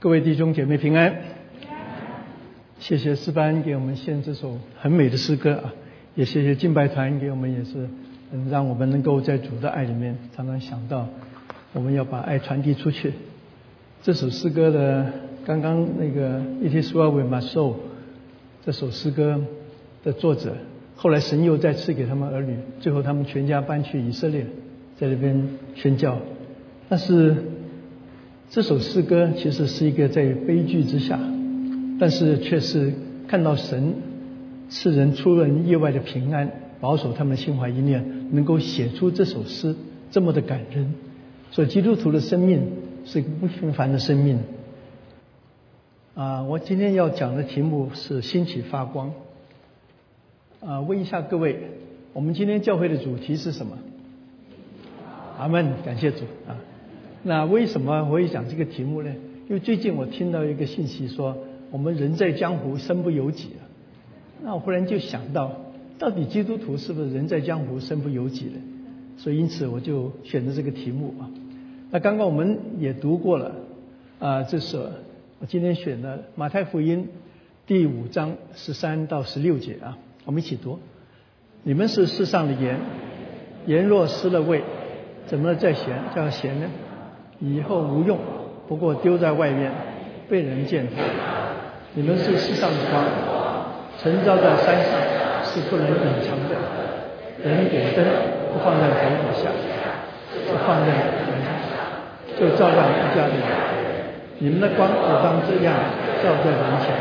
[0.00, 1.12] 各位弟兄姐妹平安，
[2.78, 5.74] 谢谢诗班给我们献这首很美的诗歌啊，
[6.14, 7.88] 也谢谢敬拜团给我们也是，
[8.48, 11.08] 让我们能够在主的爱里面常常想到，
[11.72, 13.12] 我们要把爱传递出去。
[14.00, 15.12] 这首诗歌的
[15.44, 17.74] 刚刚那个 It is well with my soul
[18.64, 19.40] 这首诗歌
[20.04, 20.54] 的作者，
[20.94, 24.46] 后来神又再赐给他们儿女，最后他们全家搬去以色列，
[24.96, 26.20] 在那边宣教，
[26.88, 27.34] 但是。
[28.50, 31.18] 这首诗歌其实是一个在悲剧之下，
[32.00, 32.94] 但是却是
[33.26, 33.94] 看到神
[34.70, 38.02] 赐人出人意外的平安，保守他们心怀一念，
[38.32, 39.76] 能够写出这首诗
[40.10, 40.94] 这么的感人。
[41.50, 42.72] 所以基督徒的生命
[43.04, 44.38] 是一个不平凡的生命。
[46.14, 49.12] 啊，我今天要讲的题目是兴起发光。
[50.60, 51.70] 啊，问一下各位，
[52.14, 53.76] 我们今天教会的主题是什么？
[55.38, 56.56] 阿门，感谢主啊。
[57.22, 59.12] 那为什么我会讲这个题目呢？
[59.48, 61.36] 因为最近我听到一个信息说，
[61.70, 63.66] 我们人在江湖身不由己啊。
[64.42, 65.52] 那我忽然就想到，
[65.98, 68.60] 到底基督徒是不是人在江湖身不由己呢？
[69.16, 71.28] 所以因此我就选择这个题目啊。
[71.90, 73.54] 那刚刚我们也读过了
[74.18, 74.76] 啊，这是
[75.40, 77.08] 我今天选的马太福音
[77.66, 80.78] 第五章十三到十六节啊，我们一起读。
[81.64, 82.78] 你们是世上的盐，
[83.66, 84.62] 盐若失了味，
[85.26, 86.70] 怎么再咸叫咸呢？
[87.40, 88.18] 以后无用，
[88.68, 89.70] 不过丢在外面，
[90.28, 91.02] 被人践踏。
[91.94, 93.04] 你们是世上的光，
[93.98, 94.98] 晨照在山上
[95.44, 96.54] 是不能隐藏的。
[97.42, 98.04] 人点灯
[98.52, 99.48] 不放在头底下，
[100.32, 101.54] 是放在门上，
[102.38, 103.42] 就照亮一家的人。
[104.40, 105.74] 你们的光也当这样
[106.22, 106.94] 照在人前，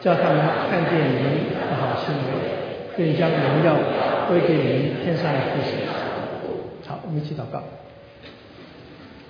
[0.00, 1.32] 叫他们看见你们
[1.68, 3.76] 的好行为，便将荣耀
[4.28, 5.86] 归给你们天上的父神。
[6.86, 7.62] 好，我们一起祷告。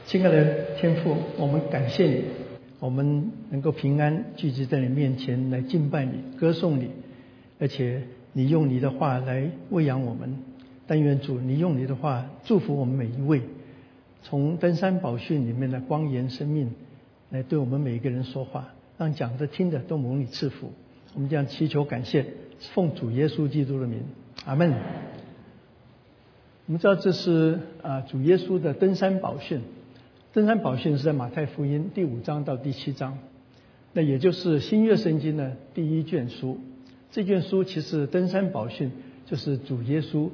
[0.07, 2.25] 亲爱的天父，我们感谢你，
[2.79, 6.91] 我们能够平安聚集在你面前来敬拜你、歌颂你，
[7.59, 8.03] 而且
[8.35, 10.37] 你用你的话来喂养我们。
[10.87, 13.41] 但愿主，你用你的话祝福我们每一位，
[14.23, 16.71] 从登山宝训里面的光言生命
[17.31, 20.71] 来对我们每一个人说话，让讲的听的都蒙你赐福。
[21.15, 22.27] 我们将祈求感谢，
[22.75, 24.03] 奉主耶稣基督的名，
[24.45, 24.71] 阿门。
[26.67, 29.63] 我们知道这是啊主耶稣的登山宝训。
[30.35, 33.19] 登山宝训是在马太福音第五章到第七章，
[33.93, 36.59] 那也就是新约圣经的第一卷书。
[37.13, 38.91] 这卷书其实登山宝训
[39.27, 40.29] 就是主耶稣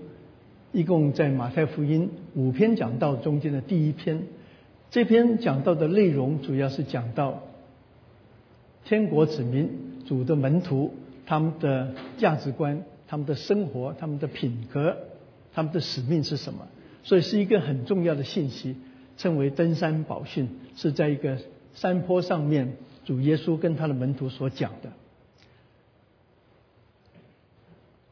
[0.73, 4.23] 一共在马太福音五篇讲道中间的第一篇。
[4.91, 7.43] 这篇讲道的内容主要是讲到
[8.87, 9.69] 天国子民、
[10.07, 10.95] 主的门徒
[11.27, 14.97] 他们的价值观、他们的生活、他们的品格、
[15.53, 16.67] 他们的使命是什么，
[17.03, 18.77] 所以是一个很重要的信息。
[19.21, 21.37] 称为登山宝训，是在一个
[21.75, 22.73] 山坡上面，
[23.05, 24.91] 主耶稣跟他的门徒所讲的。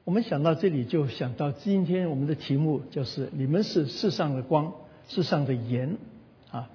[0.04, 4.74] 我们想到这里，就想到今天我们的题目就是“你们是世上的光，
[5.08, 5.96] 世上的盐”
[6.52, 6.68] 啊。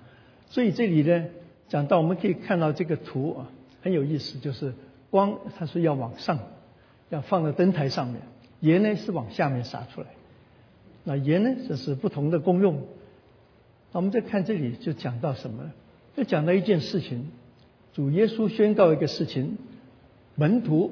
[0.50, 1.28] 所以这里呢，
[1.68, 3.52] 讲到我们可以看到这个图啊，
[3.84, 4.74] 很有意思，就是
[5.12, 6.40] 光它是要往上，
[7.12, 8.20] 要放在灯台上面；
[8.62, 10.08] 盐呢是往下面洒出来。
[11.04, 12.82] 那盐呢，这是不同的功用。
[13.94, 15.72] 我们再看这里，就讲到什么？
[16.18, 17.28] 就讲到一件事情，
[17.94, 19.58] 主耶稣宣告一个事情：
[20.36, 20.92] 门徒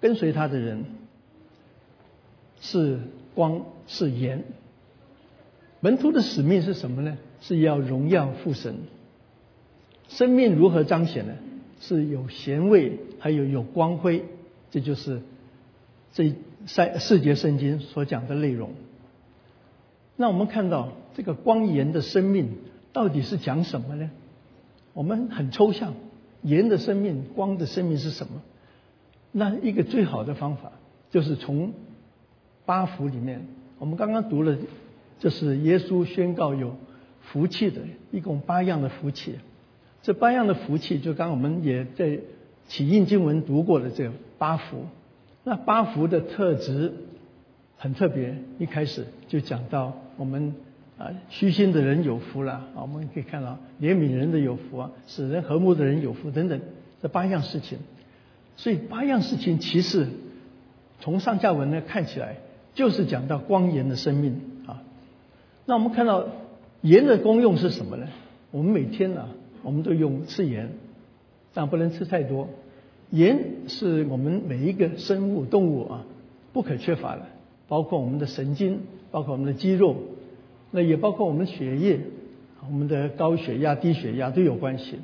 [0.00, 0.84] 跟随他的人
[2.60, 2.98] 是
[3.34, 4.44] 光是盐。
[5.80, 7.16] 门徒的使命是什么呢？
[7.40, 8.76] 是要荣耀父神。
[10.08, 11.34] 生命如何彰显呢？
[11.80, 14.24] 是有咸味，还有有光辉。
[14.70, 15.20] 这就是
[16.12, 16.34] 这
[16.66, 18.72] 三四节圣经所讲的内容。
[20.16, 22.48] 那我们看到这个光盐的生命
[22.92, 24.10] 到底是讲什么呢？
[24.92, 25.94] 我们很抽象，
[26.42, 28.42] 盐的生命、光的生命是什么？
[29.30, 30.72] 那一个最好的方法
[31.10, 31.72] 就是从
[32.66, 33.46] 八福里面，
[33.78, 34.56] 我们刚刚读了，
[35.20, 36.76] 就是耶稣宣告有
[37.20, 39.36] 福气的，一共八样的福气。
[40.02, 42.18] 这八样的福气，就刚我们也在
[42.66, 44.84] 起印经文读过的这八福。
[45.44, 46.92] 那八福的特质
[47.76, 49.96] 很特别，一开始就讲到。
[50.16, 50.54] 我们
[50.96, 52.82] 啊，虚心的人有福了啊！
[52.82, 56.60] 我们可以看到，怜悯人的有福啊，使人和睦的人有福等等，
[57.02, 57.78] 这八样事情。
[58.56, 60.06] 所以八样事情其实
[61.00, 62.36] 从上下文呢看起来，
[62.74, 64.82] 就是讲到光盐的生命啊。
[65.66, 66.28] 那我们看到
[66.82, 68.06] 盐的功用是什么呢？
[68.52, 69.28] 我们每天呢，
[69.64, 70.70] 我们都用吃盐，
[71.52, 72.48] 但不能吃太多。
[73.10, 73.36] 盐
[73.66, 76.04] 是我们每一个生物动物啊
[76.52, 77.22] 不可缺乏的，
[77.66, 78.80] 包括我们的神经。
[79.10, 79.96] 包括我们的肌肉，
[80.76, 82.00] 那也包括我们血液，
[82.66, 84.98] 我们的高血压、低血压都有关系。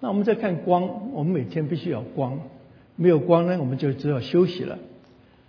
[0.00, 2.38] 那我们再看光，我们每天必须要光，
[2.94, 4.78] 没有光呢，我们就只有休息了。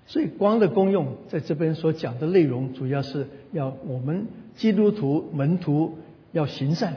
[0.07, 5.97] 所以光的功用，在这边所讲的内容，主要是要我们基督徒门徒
[6.31, 6.93] 要行善，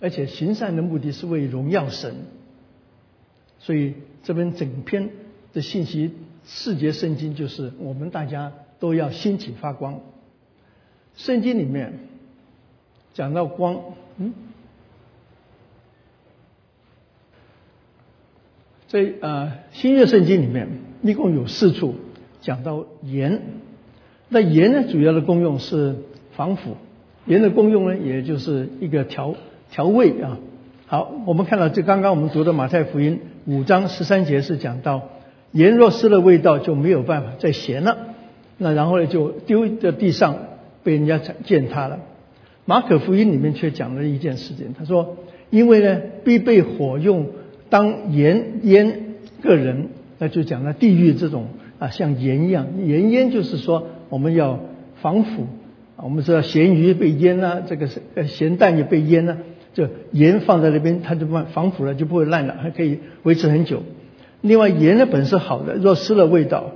[0.00, 2.16] 而且行善的目的是为荣耀神。
[3.60, 3.94] 所以
[4.24, 5.08] 这边整篇
[5.52, 6.10] 的信息，
[6.42, 10.00] 四节圣经就是我们大家都要兴起发光。
[11.16, 11.92] 圣经里面
[13.14, 13.80] 讲到光，
[14.16, 14.32] 嗯，
[18.88, 20.68] 在呃新约圣经里面
[21.02, 21.94] 一共有四处
[22.40, 23.42] 讲到盐。
[24.28, 25.96] 那盐呢，主要的功用是
[26.32, 26.76] 防腐。
[27.26, 29.34] 盐的功用呢，也就是一个调
[29.70, 30.38] 调味啊。
[30.86, 33.20] 好，我们看到这刚刚我们读的马太福音。
[33.46, 35.08] 五章十三节是讲到
[35.52, 38.14] 盐若失了味道就没有办法再咸了，
[38.58, 40.36] 那然后呢就丢在地上
[40.82, 42.00] 被人家践踏了。
[42.64, 45.16] 马可福音里面却讲了一件事情，他说
[45.50, 47.28] 因为呢必被火用
[47.68, 49.88] 当盐腌个人，
[50.18, 51.46] 那就讲了地狱这种
[51.78, 54.60] 啊像盐一样，盐腌就是说我们要
[55.02, 55.46] 防腐
[55.96, 57.88] 啊，我们知道咸鱼被腌了，这个
[58.26, 59.38] 咸蛋也被腌了。
[59.72, 63.84] 就盐放在那边，它就防防腐了，就不会烂了，还可以维持很久。
[64.40, 66.72] 另外，盐的本是好的，若失了味道，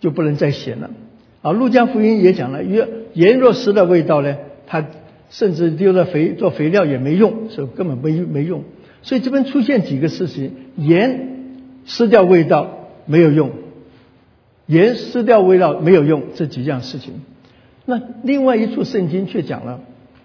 [0.00, 0.88] 就不能再咸了。
[1.42, 4.86] 啊，路加福音也讲了，约盐若失了味道呢，它
[5.30, 8.64] 甚至丢了肥做肥料也没用，所以根本没没用。
[9.02, 11.28] 所以这边出现几个事情：盐
[11.84, 13.50] 失掉味道没有用，
[14.66, 17.14] 盐失掉味道没有用，这几样事情。
[17.84, 19.80] 那另外一处圣经却讲了，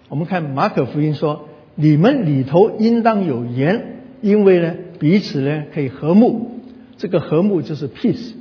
[0.08, 1.48] 我们看马可福音说。
[1.76, 6.60] 你们里头应当有盐，因为呢，彼此呢可以和睦。
[6.98, 8.34] 这个和睦就是 peace，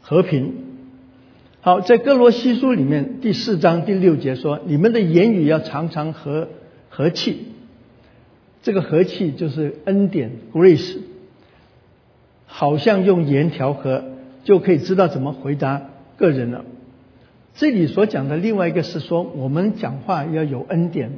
[0.00, 0.54] 和平。
[1.64, 6.48] 好，在哥罗西书里面第四章第六节说：你们的言语要常常和
[6.90, 7.46] 和气。
[8.62, 10.98] 这个和气就是恩典 grace，
[12.44, 14.04] 好像用盐调和，
[14.44, 15.80] 就可以知道怎么回答
[16.18, 16.66] 个人了。
[17.54, 21.12] 这里所讲的另外一个是说，我们讲话要有恩典。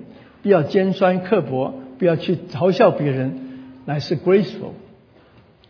[0.44, 3.37] 不要尖酸刻薄，不要去嘲笑别人，
[3.84, 4.75] 乃是 graceful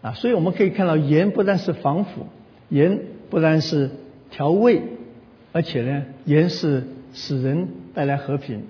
[0.02, 0.12] 啊！
[0.12, 2.26] 所以我们可以看到，盐不但是防腐，
[2.68, 3.00] 盐
[3.30, 3.88] 不但是
[4.36, 4.82] 调味，
[5.52, 6.84] 而且呢，盐是
[7.14, 8.64] 使人带来和平，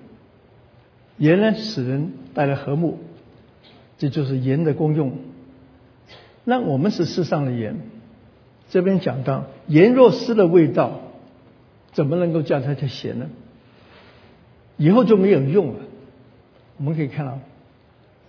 [1.17, 2.99] 盐呢使人带来和睦，
[3.97, 5.11] 这就是盐的功用。
[6.45, 7.81] 那我们是世上的盐，
[8.69, 11.01] 这边讲到，盐若失了味道，
[11.91, 13.29] 怎么能够叫它叫咸呢？
[14.77, 15.79] 以后就没有用了。
[16.77, 17.39] 我们可以看到，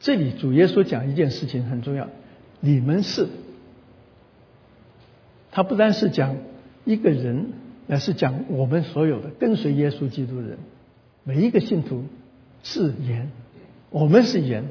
[0.01, 2.09] 这里主耶稣讲一件事情很重要，
[2.59, 3.29] 你们是，
[5.53, 6.35] 他不单是讲
[6.89, 7.53] 一个人，
[7.87, 10.59] 而是讲我们所有的跟随耶稣基督的人，
[11.23, 12.05] 每一个信徒
[12.63, 13.31] 是盐，
[13.91, 14.65] 我们是盐，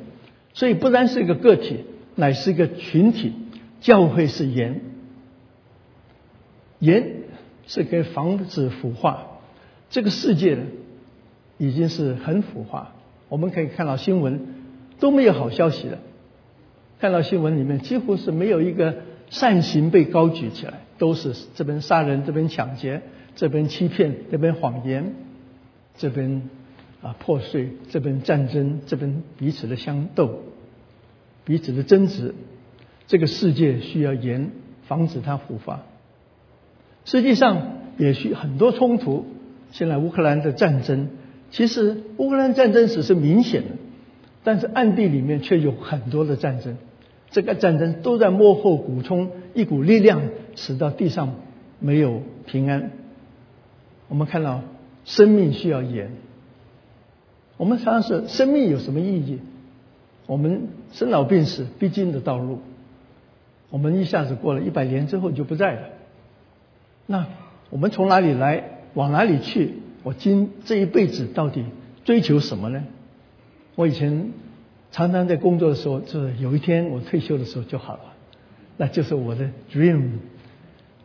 [0.56, 1.86] 所以不单是一个个体，
[2.16, 3.34] 乃是一个群体，
[3.82, 4.82] 教会是盐，
[6.80, 7.18] 盐
[7.68, 9.40] 是可以防止腐化，
[9.92, 10.58] 这个世界
[11.60, 12.96] 已经是很腐化。
[13.30, 14.42] 我们可以看到新闻
[15.00, 16.00] 都没有好消息的，
[17.00, 18.96] 看到新闻里面几乎是没有一个
[19.30, 23.02] 善行被高举起来，都是这边杀人，这边抢劫，
[23.36, 25.14] 这边欺骗，这边谎言，
[25.98, 26.50] 这边
[27.02, 30.44] 啊破碎，这边战争，这边彼此的相斗，
[31.46, 32.34] 彼此的争执。
[33.08, 34.52] 这个世界需要盐
[34.88, 35.84] 防止它腐化。
[37.06, 39.26] 实际上也需很多冲突，
[39.72, 41.10] 现在乌克兰的战争。
[41.52, 43.70] 其实乌克兰战争史是明显的，
[44.44, 46.78] 但是暗地里面却有很多的战争。
[47.32, 50.22] 这个战争都在幕后补充一股力量，
[50.58, 51.36] 使到地上
[51.80, 52.92] 没有平安。
[54.10, 54.62] 我们看到
[55.06, 56.12] 生命需要盐。
[57.56, 59.40] 我们常常说生命有什么意义？
[60.26, 62.60] 我们生老病死必经的道路，
[63.70, 65.90] 我们一下子过了一百年之后就不在了。
[67.06, 67.28] 那
[67.70, 69.76] 我们从哪里来，往哪里去？
[70.04, 71.66] 我今这一辈子到底
[72.04, 72.84] 追求什么呢？
[73.76, 74.32] 我以前
[74.92, 78.14] 常常在工作的时候，就是有一天我退休的时候就好了，
[78.78, 80.10] 那就是我的 dream。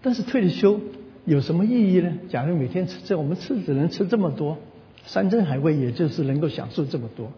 [0.02, 0.80] 但是退了休
[1.24, 2.12] 有什么意义呢？
[2.28, 4.58] 假如每天吃这，我们吃只能吃这么多，
[5.06, 7.30] 山珍海味，也就是能够享受这么多。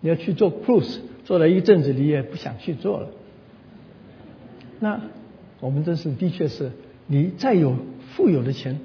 [0.00, 3.08] 你要去做 cruise，做了一阵子，你也不想去做了。
[4.78, 5.00] 那
[5.60, 6.70] 我们真是的确是，
[7.06, 7.76] 你再有
[8.14, 8.78] 富有的钱。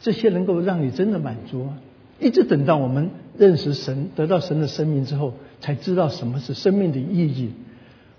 [0.00, 1.78] 这些能够让你真的满足吗？
[2.20, 7.50] 一直等到我们认识神，得到神的生命之后，才知道什么是生命的意义。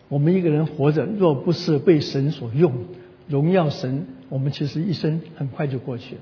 [0.10, 2.74] 我们一个人活着，若不是被神所用，
[3.30, 6.22] 荣耀神，我们其实一生很快就过去了。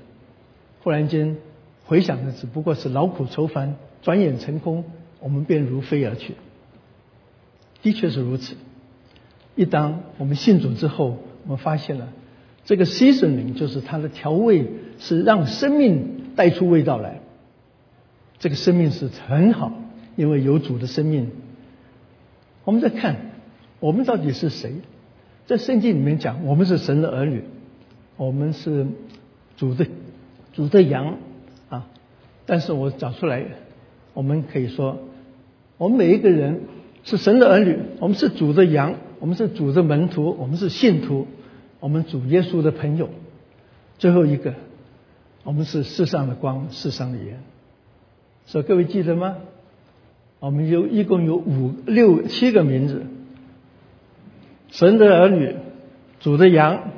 [0.82, 1.36] 忽然间
[1.84, 4.84] 回想的只不过是劳苦愁烦，转眼成空，
[5.20, 6.34] 我们便如飞而去。
[7.82, 8.56] 的确是如此。
[9.56, 12.12] 一当我们信主之后，我们发现了
[12.64, 14.66] 这个 seasoning 就是它的调味
[14.98, 17.20] 是让生命带出味道来。
[18.38, 19.72] 这个生命是很好，
[20.16, 21.30] 因为有主的生命。
[22.64, 23.16] 我们在看
[23.80, 24.72] 我们到底是谁？
[25.46, 27.44] 在圣经里面讲，我们是神的儿女，
[28.16, 28.86] 我们是
[29.56, 29.86] 主的
[30.52, 31.18] 主的羊
[31.68, 31.86] 啊。
[32.46, 33.44] 但是我找出来，
[34.12, 34.98] 我们可以说，
[35.78, 36.62] 我们每一个人
[37.04, 38.94] 是神的儿女，我们是主的羊。
[39.20, 41.26] 我们是主的门徒，我们是信徒，
[41.80, 43.08] 我们主耶稣的朋友。
[43.96, 44.52] 最后一个，
[45.44, 47.40] 我们是世上的光，世上的盐。
[48.44, 49.36] 所以各位记得吗？
[50.40, 53.06] 我们有一共有五六七个名字：
[54.68, 55.56] 神的儿女、
[56.20, 56.90] 主的羊、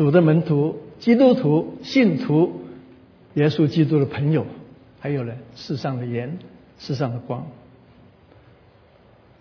[0.00, 2.62] 主的门徒、基督徒、信徒、
[3.34, 4.46] 耶稣基督的朋友，
[4.98, 6.38] 还有呢，世上的盐，
[6.78, 7.46] 世上的光。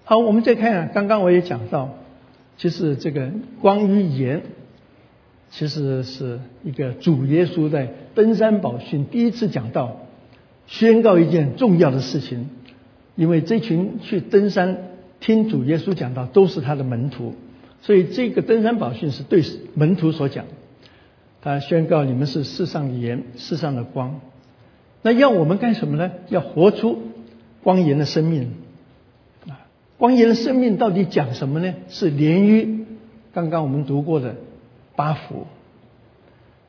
[0.04, 1.92] 好，我们再看，刚刚我也讲到。
[2.58, 4.42] 其实这个光与盐，
[5.50, 10.02] 其实是一个主耶稣在登山宝训第一次讲到，
[10.68, 12.50] 宣告一件重要的事情。
[13.16, 14.90] 因为这群去登山
[15.22, 17.34] 听主耶稣讲到，都是他的门徒，
[17.82, 19.44] 所以这个登山宝训是对
[19.74, 20.46] 门徒所讲。
[21.42, 24.20] 他宣告你们是世上的盐，世上的光。
[25.02, 26.12] 那要我们干什么呢？
[26.28, 27.02] 要活出
[27.64, 28.52] 光盐的生命。
[29.98, 31.74] 光言的生命到底讲什么呢？
[31.90, 32.86] 是连于
[33.34, 34.36] 刚刚我们读过的
[34.96, 35.48] 八福。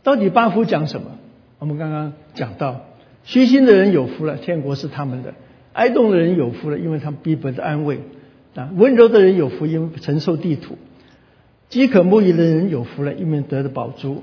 [0.02, 1.18] 到底八福讲什么？
[1.58, 2.86] 我们刚刚讲到，
[3.22, 5.30] 虚心的人有福了，天国是他们的；
[5.72, 7.98] 哀动的人有福了，因为他们必得安慰；
[8.54, 10.74] 啊，温柔的人有福，因为承受地土；
[11.70, 14.16] 饥渴慕义的人有福了，因为得的宝珠；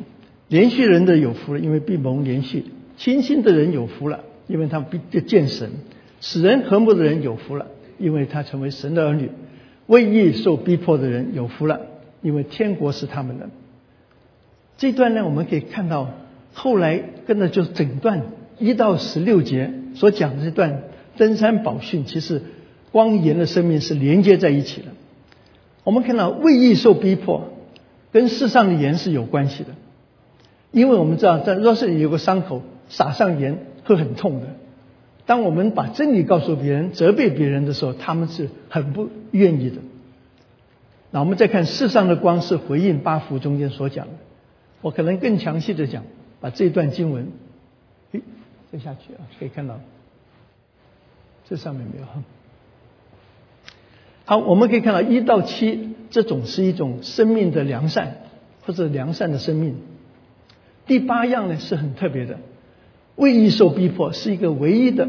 [0.48, 2.62] 连续人的有福了，因为必蒙连续；
[2.98, 5.70] 清心的人有福了，因为他们必见神；
[6.22, 7.66] 使人和睦的人有福了。
[8.00, 9.32] 因为他成为神的儿女，
[9.88, 11.82] 为义受逼迫的人有福了，
[12.22, 13.50] 因为天国是他们的。
[14.78, 16.12] 这段呢，我们可以看到，
[16.54, 18.22] 后来跟着就是整段
[18.60, 20.84] 一到十六节所讲的这段
[21.18, 22.44] 登山宝训，其实
[22.92, 24.90] 光严的生命是连接在一起的。
[25.88, 27.48] 我们看到为义受逼迫，
[28.12, 29.70] 跟世上的盐是有关系的，
[30.72, 34.48] 因为我们知道，在若是有个伤口撒上盐，会很痛的。
[35.26, 39.78] 当我们把真理告诉别人、责备别人的时候，他们是很不愿意的。
[41.10, 44.14] 那我们再看世上的光是回应八福中间所讲的，
[44.82, 46.04] 我可能更详细的讲，
[46.42, 47.32] 把这段经文，
[48.12, 48.22] 诶，
[48.74, 49.80] 再下去啊，可以看到，
[51.48, 52.06] 这上面没有。
[54.30, 58.18] 好，我们可以看到一到七，这种是一种生命的良善，
[58.66, 59.78] 或者良善的生命。
[60.86, 62.38] 第八样呢是很特别的。
[63.16, 65.08] 为义受逼迫是一个唯一的，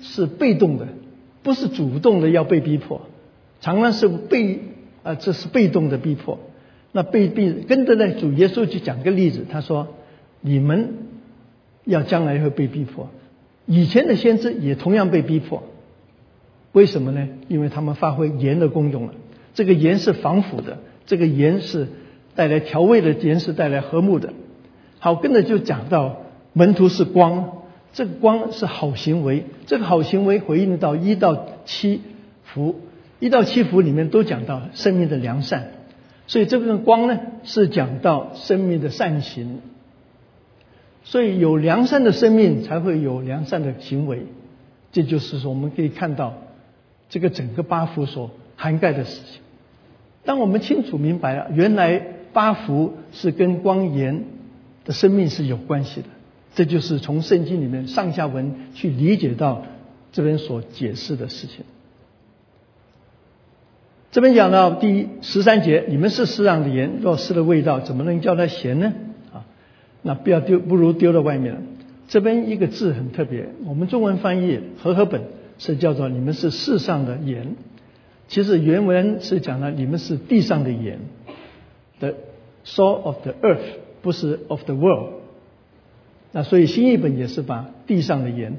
[0.00, 0.86] 是被动的，
[1.42, 3.00] 不是主动的要被逼迫，
[3.60, 4.60] 常常是被
[5.02, 6.38] 啊，这是被动的逼迫。
[6.92, 9.88] 那被逼跟着呢，主耶稣去讲个例子，他说
[10.40, 10.94] ：“你们
[11.84, 13.08] 要将来会被逼迫，
[13.66, 15.64] 以前的先知也同样被逼迫，
[16.72, 17.28] 为什么呢？
[17.48, 19.14] 因为他们发挥盐的功用了。
[19.54, 21.88] 这个盐是防腐的，这个盐是
[22.34, 24.32] 带来调味的，盐是带来和睦的。
[24.98, 26.22] 好，跟着就讲到。”
[26.52, 27.58] 门徒是光，
[27.92, 32.00] 这个光是好行为，这个好行为回应到一到七
[32.42, 32.80] 福，
[33.20, 35.68] 一到七福里面都讲到生命的良善，
[36.26, 39.60] 所以这个光呢是讲到生命的善行，
[41.04, 44.26] 所以有良善的生命才会有良善的行为，
[44.90, 46.34] 这就是说我们可以看到
[47.10, 49.42] 这个整个八福所涵盖的事情。
[50.24, 52.00] 当我们清楚明白了，原来
[52.32, 54.24] 八福是跟光盐
[54.84, 56.08] 的生命是有关系的。
[56.54, 59.62] 这就是从圣经里面上下文去理解到
[60.12, 61.64] 这边所解释的事情。
[64.10, 68.92] 这边讲到第十三节，你们是世上的盐，若失了味道，怎么能叫它咸呢？
[69.32, 69.46] 啊，
[70.02, 71.62] 那不要丢，不如丢到外面。
[72.08, 75.22] 这边一个字很特别，我们中文翻译和合本
[75.60, 77.54] 是叫做“你们是世上的盐”，
[78.28, 81.00] 其实原文是讲了“你们是地上的盐
[82.00, 82.14] ”，the
[82.64, 85.20] salt of the earth，不是 of the world。
[86.32, 88.56] 那所以新译本也是把地上的盐，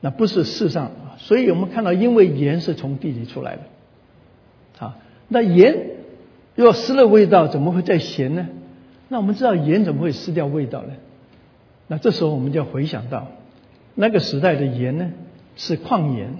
[0.00, 0.92] 那不是世上。
[1.18, 5.76] 所以我们看到，因为盐是从地里出来的，啊，那盐
[6.54, 8.46] 若失了味道，怎么会再咸呢？
[9.08, 10.92] 那我们知道盐怎么会失掉味道呢？
[11.88, 13.26] 那这时候我们就要回想到，
[13.96, 15.10] 那个时代的盐呢
[15.56, 16.36] 是矿盐，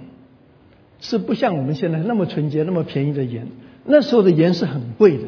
[0.99, 3.47] 是不像我们现在那么纯洁、那么便宜的盐。
[3.85, 5.23] 那时候的盐是很贵的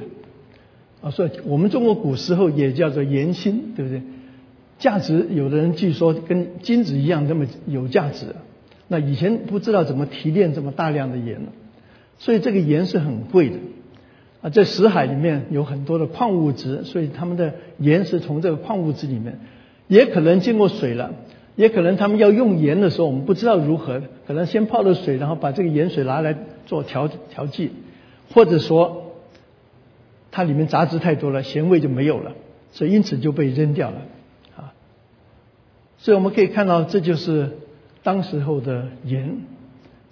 [1.01, 4.01] 啊，所以我们中国古时候也叫做盐心，对不对？
[4.79, 8.35] 价值有的人据说跟金子一样那么有价值，
[8.87, 11.41] 那以前不知道怎么提炼这么大量的盐
[12.19, 13.57] 所以这个盐是很贵的
[14.41, 14.49] 啊。
[14.49, 19.39] 在死海里面有很多的矿物质，所以他们的盐是从这个矿物质里面，
[19.87, 21.13] 也可能经过水了，
[21.57, 26.33] 也可能他们要用盐的时候，我们不知道如何，可能先泡了水，然后把这个盐水拿来
[26.65, 27.73] 做调调剂，
[28.33, 29.11] 或者说
[30.31, 32.33] 它里面杂质太多了，咸味就没有了，
[32.71, 34.01] 所以因此就被扔掉了
[34.55, 34.73] 啊。
[35.97, 37.57] 所以我们可以看到，这就是
[38.03, 39.39] 当时候的盐。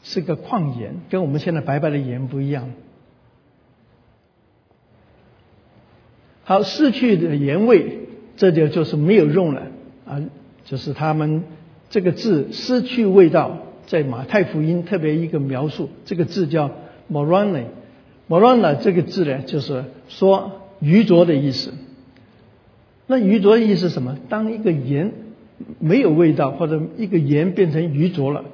[0.08, 2.70] 是个矿盐，跟我们现在白白的盐不一样。
[6.44, 8.02] 好，失去的盐味，
[8.38, 9.64] 这就就是没有用了
[10.06, 10.22] 啊！
[10.66, 11.44] 就是他们
[11.90, 16.72] 这个字失去味道，在马太福音特别一个描述，这个字叫
[17.10, 21.72] morana，morana 这个字呢，就是说愚拙的意思。
[23.08, 24.18] 那愚拙的意思什么？
[24.28, 25.12] 当一个盐
[25.80, 28.46] 没有味道，或者一个盐变成愚拙了。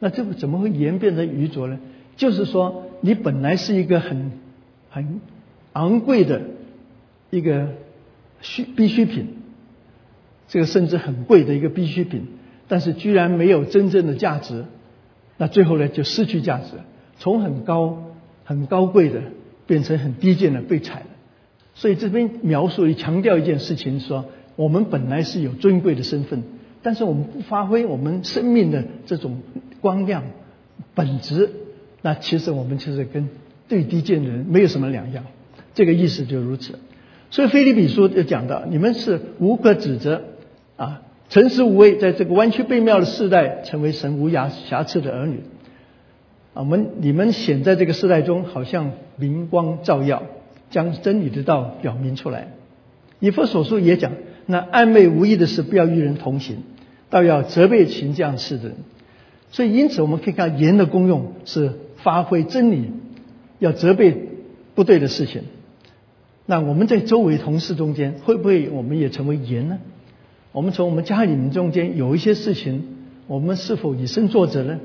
[0.00, 1.78] 那这个怎么会盐变成愚拙呢？
[2.16, 4.32] 就是说，你本来是一个很
[4.90, 5.20] 很
[5.74, 6.42] 昂贵的
[7.30, 7.68] 一个
[8.40, 9.28] 需必需品，
[10.52, 12.26] 这个甚至很贵的一个必需品，
[12.68, 14.66] 但是居然没有真正的价值，
[15.38, 16.72] 那最后呢就失去价值，
[17.16, 18.12] 从很高
[18.44, 19.22] 很高贵的
[19.66, 21.06] 变成很低贱的被踩了。
[21.72, 26.42] 所以这边描述强调一件事情，说我们本来是有尊贵的身份。
[26.82, 29.40] 但是我们不发挥我们生命的这种
[29.80, 30.24] 光亮
[30.94, 31.48] 本质，
[32.02, 33.30] 那其实我们其实跟
[33.68, 35.24] 最低贱的人没有什么两样。
[35.72, 36.78] 这个意思就如此。
[37.30, 40.22] 所以菲利比书就讲到，你们是无可指责
[40.82, 45.38] 啊，诚实无畏，在这个弯曲背妙的时代，成为神无瑕瑕疵的儿女。
[46.54, 50.24] 啊，我们你们显在这个时代中，好像明光照耀，
[50.70, 52.48] 将真理的道表明出来。
[53.20, 54.10] 以佛所书也讲，
[54.46, 56.64] 那暧昧无益的事，不要与人同行。
[57.10, 58.78] 倒要责备行这样事的人，
[59.52, 62.90] 所以因此我们可以看盐的功用是发挥真理，
[63.60, 64.16] 要责备
[64.74, 65.42] 不对的事情。
[66.46, 69.78] 那我们在周围同事中间，会不会我们也成为盐呢？
[70.52, 72.84] 我们从我们家里面中间有一些事情，
[73.26, 74.78] 我们是否以身作则呢？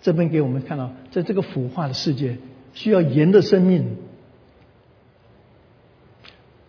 [0.00, 2.36] 这边给我们看到，在这个腐化的世界，
[2.74, 3.96] 需要盐的生命。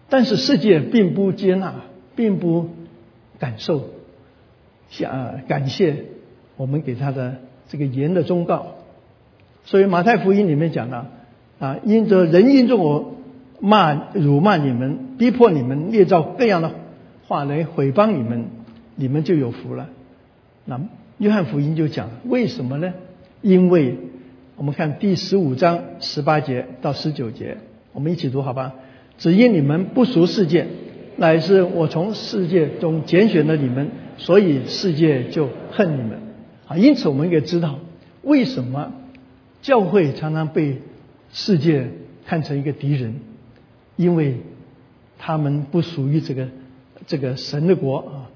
[0.10, 1.82] 但是世界并不接纳，
[2.16, 2.70] 并不
[3.38, 3.90] 感受。
[4.90, 6.06] 想感谢
[6.58, 7.36] 我们给他的
[7.68, 8.78] 这个盐的忠告，
[9.64, 11.12] 所以马太福音里面讲了
[11.60, 13.14] 啊，因着人因着我
[13.60, 16.72] 骂辱骂你们，逼迫你们，捏造各样的
[17.30, 18.48] 话来毁谤你们，
[18.96, 19.88] 你们就有福了。
[20.66, 20.82] 那
[21.20, 22.92] 约翰福音就讲为什么呢？
[23.44, 23.98] 因为
[24.56, 27.58] 我们看第十五章十八节到十九节，
[27.94, 28.74] 我们一起读好吧？
[29.20, 30.66] 只因你们不熟世界，
[31.18, 33.92] 乃是我从世界中拣选了你们。
[34.18, 36.20] 所以世界就恨你们
[36.68, 36.76] 啊！
[36.78, 37.80] 因此我们也知道
[38.24, 38.92] 为什么
[39.62, 40.80] 教会常常被
[41.32, 41.88] 世界
[42.26, 43.16] 看成一个敌人，
[43.96, 44.38] 因为
[45.20, 46.50] 他们不属于这个
[47.10, 48.32] 这个神的国啊。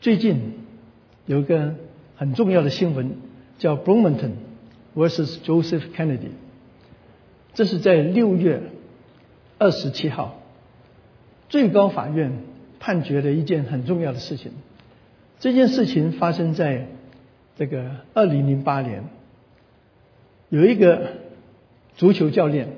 [0.00, 0.52] 最近
[1.26, 1.74] 有一个
[2.14, 3.16] 很重要的新闻，
[3.58, 4.34] 叫 Bloomington
[4.94, 6.30] vs Joseph Kennedy，
[7.54, 8.62] 这是在六月
[9.58, 10.40] 二十七号
[11.48, 12.30] 最高法院。
[12.80, 14.52] 判决的一件很重要的事情，
[15.40, 16.86] 这件事情发生在
[17.56, 19.02] 这个二零零八年，
[20.48, 21.14] 有一个
[21.96, 22.68] 足球教练，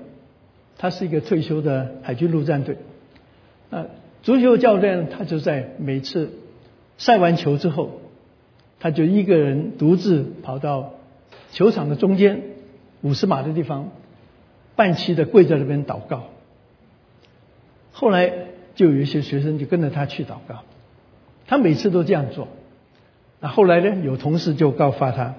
[0.79, 2.79] 他是一个退休的海军陆战队，
[3.69, 3.85] 啊，
[4.23, 6.31] 足球教练他就在每次
[6.99, 8.01] 赛完球之后，
[8.79, 10.95] 他就一个人独自跑到
[11.53, 12.43] 球场的中间
[13.03, 13.91] 五十码的地方，
[14.77, 16.25] 半期的跪在那边祷告，
[17.93, 18.33] 后来。
[18.73, 20.63] 就有一些学生就跟着他去祷告，
[21.47, 22.49] 他每次都这样做。
[23.41, 25.35] 那后来呢，有同事就告发他，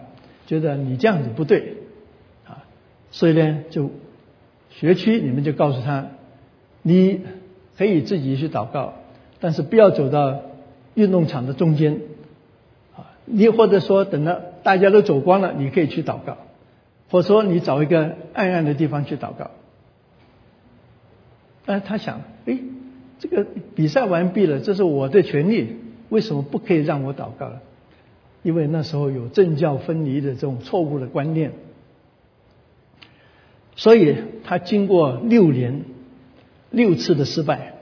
[0.46, 1.78] 觉得你这样子不对
[2.46, 2.62] 啊，
[3.10, 3.90] 所以呢，就
[4.70, 6.10] 学区你们就告诉他，
[6.84, 7.22] 你
[7.82, 8.94] 可以自己去祷告，
[9.40, 10.42] 但是不要走到
[10.94, 12.02] 运动场的中间
[12.96, 13.18] 啊。
[13.26, 16.38] 你或者说等到大家都走光了，你可以去祷告，
[17.10, 19.50] 或者说你找一个暗暗的地方去祷告。
[21.66, 22.60] 但是他想，哎。
[23.20, 25.76] 这个比赛完毕了，这是我的权利，
[26.10, 27.62] 为什么不可以让我祷告了？
[28.42, 31.52] 因为那时候有政教分离的这种错误的观念，
[33.76, 35.84] 所以他经过六年
[36.72, 37.74] 六次的失败，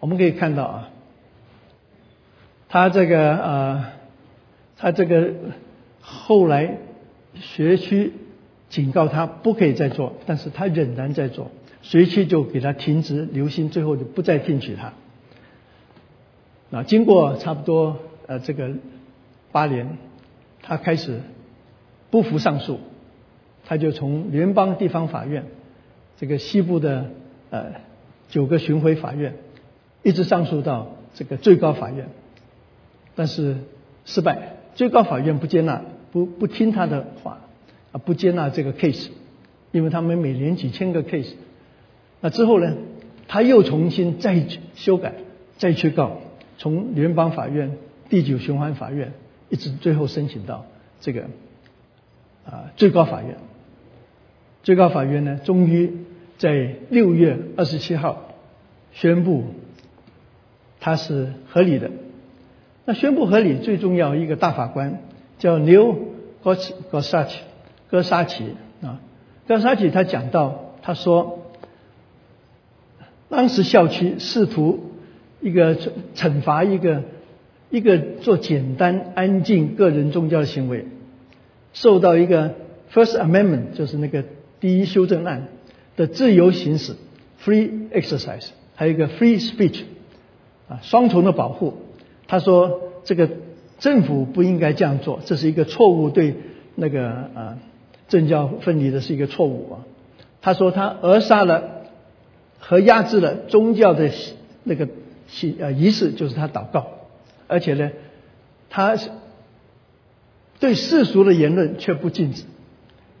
[0.00, 0.90] 我们可以看到啊，
[2.68, 3.84] 他这个呃，
[4.78, 5.34] 他这个
[6.00, 6.78] 后来
[7.34, 8.12] 学区
[8.68, 11.50] 警告他不可以再做，但是他仍然在做。
[11.82, 14.92] 随即就给他停职留薪，最后就不再聘取他。
[16.70, 18.70] 那经过差不多呃这个
[19.50, 19.98] 八年，
[20.62, 21.20] 他开始
[22.10, 22.78] 不服上诉，
[23.64, 25.44] 他就从联邦地方法院
[26.16, 27.10] 这个西部的
[27.52, 27.74] 呃
[28.30, 29.34] 九个巡回法院，
[30.02, 32.08] 一直上诉到这个最高法院，
[33.14, 33.58] 但是
[34.06, 37.40] 失败，最高法院不接纳，不不听他的话
[37.92, 39.10] 啊，不接纳这个 case，
[39.70, 41.34] 因为他们每年几千个 case，
[42.22, 42.74] 那之后呢，
[43.28, 45.12] 他又重新再修改，
[45.58, 46.22] 再去告，
[46.56, 47.76] 从联邦法院、
[48.08, 49.12] 第九循环法院，
[49.50, 50.64] 一直最后申请到
[51.02, 51.26] 这个
[52.46, 53.36] 啊最高法院。
[54.62, 55.92] 最高法院呢，终于
[56.42, 58.34] 在六月二十七号
[58.90, 59.44] 宣布，
[60.80, 61.92] 它是合理的。
[62.84, 64.98] 那宣布合理最重要一个大法官
[65.38, 65.96] 叫牛
[66.42, 66.58] 戈
[66.90, 67.38] 戈萨奇，
[67.88, 68.98] 戈萨奇啊，
[69.46, 71.46] 戈萨奇他讲到，他说，
[73.28, 74.90] 当时校区试图
[75.40, 75.76] 一个
[76.16, 77.04] 惩罚一个
[77.70, 80.86] 一个做简单安静个人宗教的行为，
[81.72, 82.56] 受到一个
[82.92, 84.24] First Amendment 就是那个。
[84.62, 85.48] 第一修正案
[85.96, 86.94] 的自由行使
[87.44, 89.82] （free exercise） 还有一个 free speech
[90.68, 91.74] 啊，双重的保护。
[92.26, 93.28] 他说这个
[93.78, 96.34] 政府不应该这样做，这是一个错误，对
[96.74, 97.58] 那个啊
[98.08, 99.76] 政教分离的是一个错误啊。
[100.40, 101.82] 他说他扼杀了
[102.58, 104.10] 和压制了宗教的
[104.64, 104.88] 那个
[105.40, 106.86] 仪呃仪式，就是他祷告，
[107.48, 107.90] 而且呢，
[108.70, 109.10] 他是
[110.58, 112.44] 对世俗的言论却不禁止。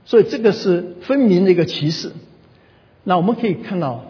[0.04, 2.12] 所以这个是分明的一个歧视。
[3.04, 4.04] 那我们可以看到，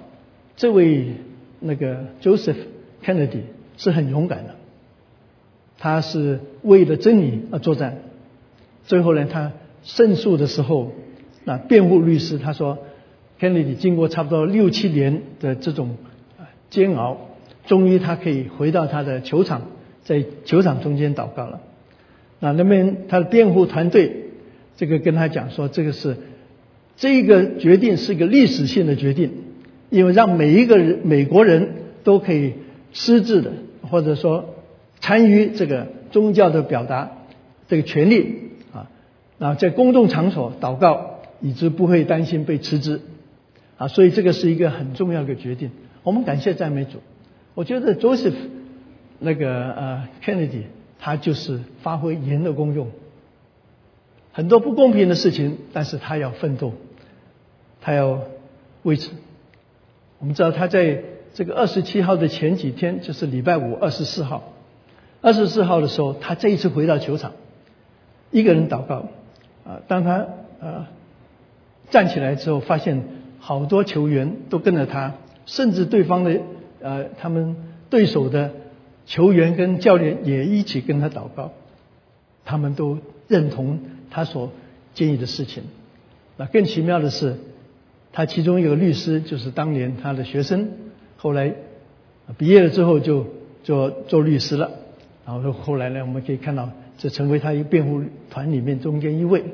[0.57, 1.14] 这位
[1.61, 2.57] 那个 Joseph
[3.05, 3.42] Kennedy
[3.76, 4.55] 是很勇敢的，
[5.78, 7.98] 他是为了真理而作战。
[8.85, 9.52] 最后呢，他
[9.83, 10.92] 胜诉的时候，
[11.44, 12.78] 那辩护律师他说
[13.40, 15.96] ，Kennedy 经过差不多六七年的这种
[16.70, 17.16] 煎熬，
[17.66, 19.62] 终于他可以回到他的球场，
[20.05, 21.61] 在球场中间祷告了。
[22.40, 24.18] 那那边他的辩护团队。
[24.74, 26.16] 这个跟他讲说，这个是
[26.96, 29.31] 这个决定是一个历史性的决定，
[29.90, 31.68] 因为让每一个人美国人
[32.05, 32.52] 都可以
[32.92, 33.52] 私自的，
[33.90, 34.55] 或者说
[35.00, 37.11] 参与这个宗教的表达
[37.68, 38.88] 这个权利啊，
[39.38, 43.00] 啊，在公众场所祷告，以致不会担心被辞职
[43.78, 45.70] 啊，所以这个是一个很重要的决定。
[46.05, 46.98] 我们感谢赞美主，
[47.55, 48.35] 我觉得 Joseph
[49.18, 50.64] 那个呃 Kennedy
[50.98, 52.88] 他就是发挥人的功用。
[54.33, 56.73] 很多不公平的事情，但是他要奋斗，
[57.81, 58.21] 他要
[58.83, 59.11] 维持。
[60.18, 61.03] 我们知道他在
[61.35, 64.53] 这个二十七号的前几天，就是礼拜五二十四号，
[65.21, 67.33] 二十四号的时候，他这一次回到球场，
[68.31, 69.09] 一个人祷告
[69.66, 69.81] 啊。
[69.87, 70.27] 当他
[70.61, 70.87] 呃
[71.90, 73.03] 站起来之后，发现
[73.38, 75.14] 好多球员都跟着他，
[75.45, 76.40] 甚至对方的
[76.81, 77.57] 呃他们
[77.90, 78.53] 对手的
[79.05, 81.53] 球员跟教练也一起跟他祷告，
[82.47, 83.81] 他们都认同。
[84.12, 84.53] 他所
[84.92, 85.62] 建议的事情，
[86.37, 87.37] 那更奇妙的是，
[88.12, 90.68] 他其中一个律师就是当年他的学生，
[91.16, 91.55] 后来
[92.37, 93.27] 毕业了之后就
[93.64, 94.70] 做做律师了，
[95.25, 99.44] 然后后来呢，我们可以看到这成为他一个辩护团里面中间一位。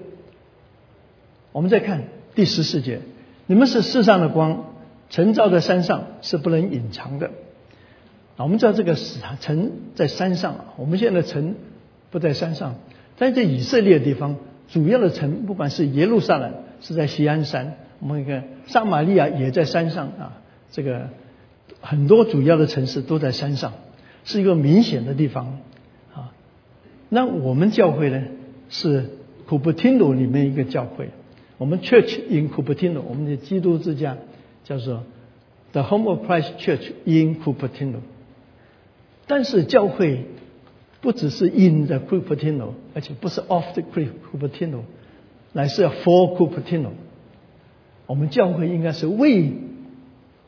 [1.53, 2.03] 我们再看
[2.35, 3.01] 第十四节，
[3.47, 4.65] 你们是世上的光，
[5.09, 7.29] 晨照在山上是不能隐藏的。
[8.37, 8.97] 啊，我们知道这个
[9.41, 11.55] 城在山上，我们现在城
[12.11, 12.75] 不在山上。
[13.21, 14.37] 但在以色列地方，
[14.71, 20.43] 主要的城，不管是耶路撒冷是在锡安山，我们看撒玛利亚也在山上啊。
[20.71, 21.09] 这个
[21.81, 23.73] 很多主要的城市都在山上，
[24.25, 25.59] 是一个明显的地方
[26.15, 26.33] 啊。
[27.09, 28.23] 那我们教会呢，
[28.69, 29.07] 是
[29.47, 31.09] 库布汀诺里面一个教会，
[31.57, 34.19] 我们 Church in Cupertino，我们的基督之家
[34.65, 35.05] 叫做
[35.73, 38.01] The Home of Christ Church in Cupertino。
[39.27, 40.27] 但是教会。
[41.02, 44.84] 不只是 in the Cupertino，而且不是 off the Cupertino，
[45.52, 46.92] 乃是要 for Cupertino。
[48.06, 49.52] 我们教会应该是为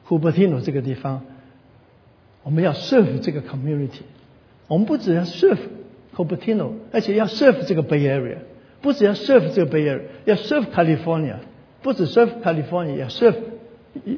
[0.08, 1.24] Cupertino 这个地方，
[2.44, 4.04] 我们要 serve 这个 community。
[4.68, 5.58] 我们不只要 serve
[6.16, 8.38] Cupertino，而且要 serve 这个 Bay Area，
[8.82, 11.36] 不只要 serve 这个 Bay Area，要 serve California，
[11.82, 13.36] 不止 serve California，要 serve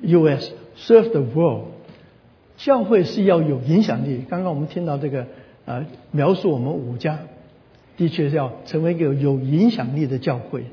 [0.03, 1.69] US，serve the world。
[2.57, 4.23] 教会是要有影响力。
[4.29, 5.25] 刚刚我们听到这个。
[5.64, 7.20] 啊，描述我们五家
[7.96, 10.64] 的确是要成为一个有影响力的教会，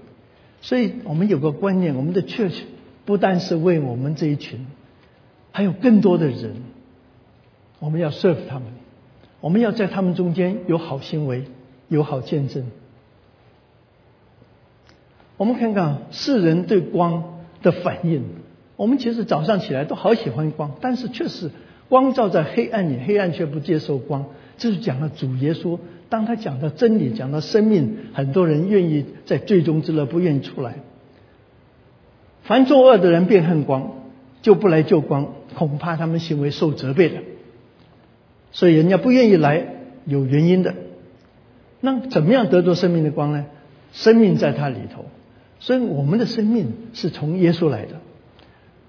[0.62, 2.62] 所以我们有个观念，我们的 church
[3.06, 4.66] 不单是为我们这一群，
[5.52, 6.56] 还有更多的人，
[7.80, 8.68] 我们要 serve 他们，
[9.42, 11.44] 我们要在他们中间有好行为，
[11.88, 12.66] 有好见证。
[15.38, 18.24] 我们看看世人对光的反应，
[18.76, 21.52] 我们其实早上起来都好喜欢光，但是确实
[21.90, 24.26] 光照在黑暗里，黑暗却不接受光。
[24.60, 30.76] 这是讲了主耶稣，当他讲到真理、讲到生命，很多人愿意在最终之乐不愿意出来。
[32.44, 33.94] 凡作恶的人便恨光，
[34.42, 37.16] 就不来救光，恐怕他们行为受责备的。
[38.52, 39.66] 所以人家不愿意来，
[40.06, 40.76] 有原因的。
[41.80, 43.46] 那怎么样得到生命的光呢？
[43.94, 45.06] 生命在它里头，
[45.60, 48.02] 所以我们的生命是从耶稣来的。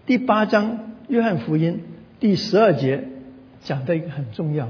[0.07, 1.83] 第八章约翰福音
[2.19, 3.05] 第十二节
[3.63, 4.69] 讲的一个很重要，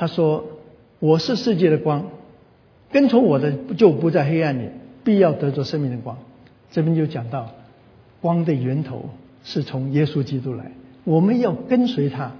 [0.00, 0.46] 他说
[0.98, 2.06] ：“我是世界的光，
[2.90, 4.70] 跟从我的就不在黑暗里，
[5.04, 6.16] 必要得着生命的光。”
[6.72, 7.50] 这边就讲到
[8.22, 9.10] 光的源头
[9.44, 10.72] 是从耶稣基督来，
[11.04, 12.32] 我们要跟随他。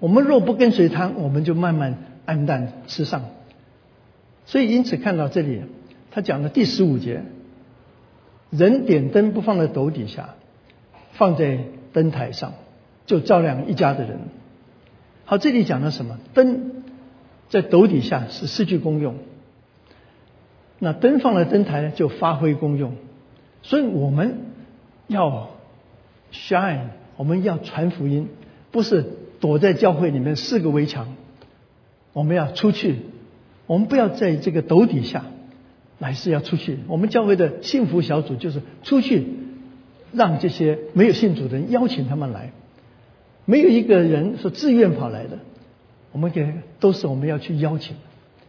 [0.00, 3.24] 我们若不跟随他，我们就慢慢暗淡失丧。
[4.44, 5.62] 所以因此看到这里，
[6.10, 7.22] 他讲的第十五节，
[8.50, 10.34] 人点灯不放在斗底下，
[11.12, 11.60] 放在
[11.94, 12.52] 灯台上，
[13.06, 14.18] 就照亮一家的人。
[15.24, 16.18] 好，这里讲的什么？
[16.34, 16.77] 灯
[17.48, 19.16] 在斗底下是失去功用，
[20.78, 22.94] 那灯放在灯台呢，就发挥功用。
[23.62, 24.38] 所以我们
[25.06, 25.50] 要
[26.32, 28.28] shine，我们要传福音，
[28.70, 29.04] 不是
[29.40, 31.16] 躲在教会里面四个围墙，
[32.12, 32.96] 我们要出去。
[33.66, 35.26] 我们不要在这个斗底下，
[35.98, 36.78] 乃是要出去。
[36.86, 39.26] 我们教会的幸福小组就是出去，
[40.12, 42.52] 让这些没有信主的人邀请他们来。
[43.44, 45.38] 没有一个人是自愿跑来的，
[46.12, 47.96] 我们给都是我们要去邀请，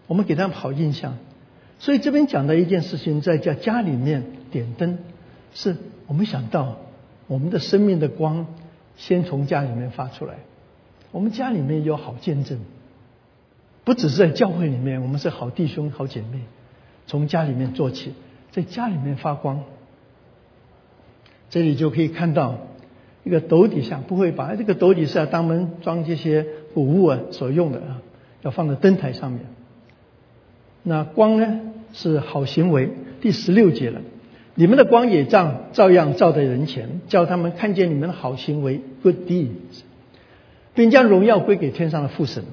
[0.07, 1.17] 我们给他们好印象。
[1.79, 4.97] 所以这边讲的一件事情，在家家里面点灯，
[5.53, 5.75] 是
[6.07, 6.77] 我们想到
[7.27, 8.47] 我们的生命的光
[8.97, 10.35] 先从家里面发出来，
[11.11, 12.59] 我们家里面有好见证。
[13.85, 16.41] 不只是在教会里面，我们是好弟兄、好姐妹，
[17.07, 18.13] 从家里面做起，
[18.51, 19.63] 在家里面发光。
[21.49, 22.59] 这里就可以看到
[23.23, 28.01] 一个斗底下，不会把这个斗底下当门装这些谷物啊所用的啊，
[28.41, 29.41] 要放在灯台上面。
[30.83, 31.59] 那光呢
[31.93, 32.89] 是好行为，
[33.21, 34.01] 第十六节了，
[34.55, 39.81] 你们的光也照照样照在人前，叫他们看见你们的好行为 （good deeds），
[40.73, 42.43] 并将荣耀归给天上的父神。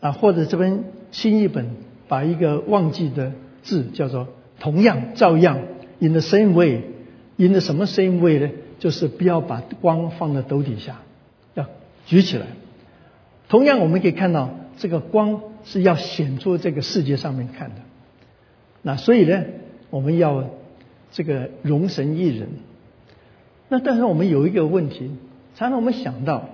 [0.00, 1.70] 啊，或者这边新译本
[2.08, 5.58] 把一个忘记的字叫做“同样照样
[6.00, 8.50] ”，in the same way，in the 什么 same way 呢？
[8.80, 11.02] 就是不要把光放在斗底下，
[11.54, 11.66] 要
[12.06, 12.46] 举起来。
[13.52, 17.82] 同样，我们可以看到这个光是要显出这个世界上面看的。
[18.80, 19.44] 那所以呢，
[19.90, 20.48] 我们要
[21.10, 22.48] 这个容神一人。
[23.68, 25.10] 那但是我们有一个问题，
[25.54, 26.48] 常常我们想到，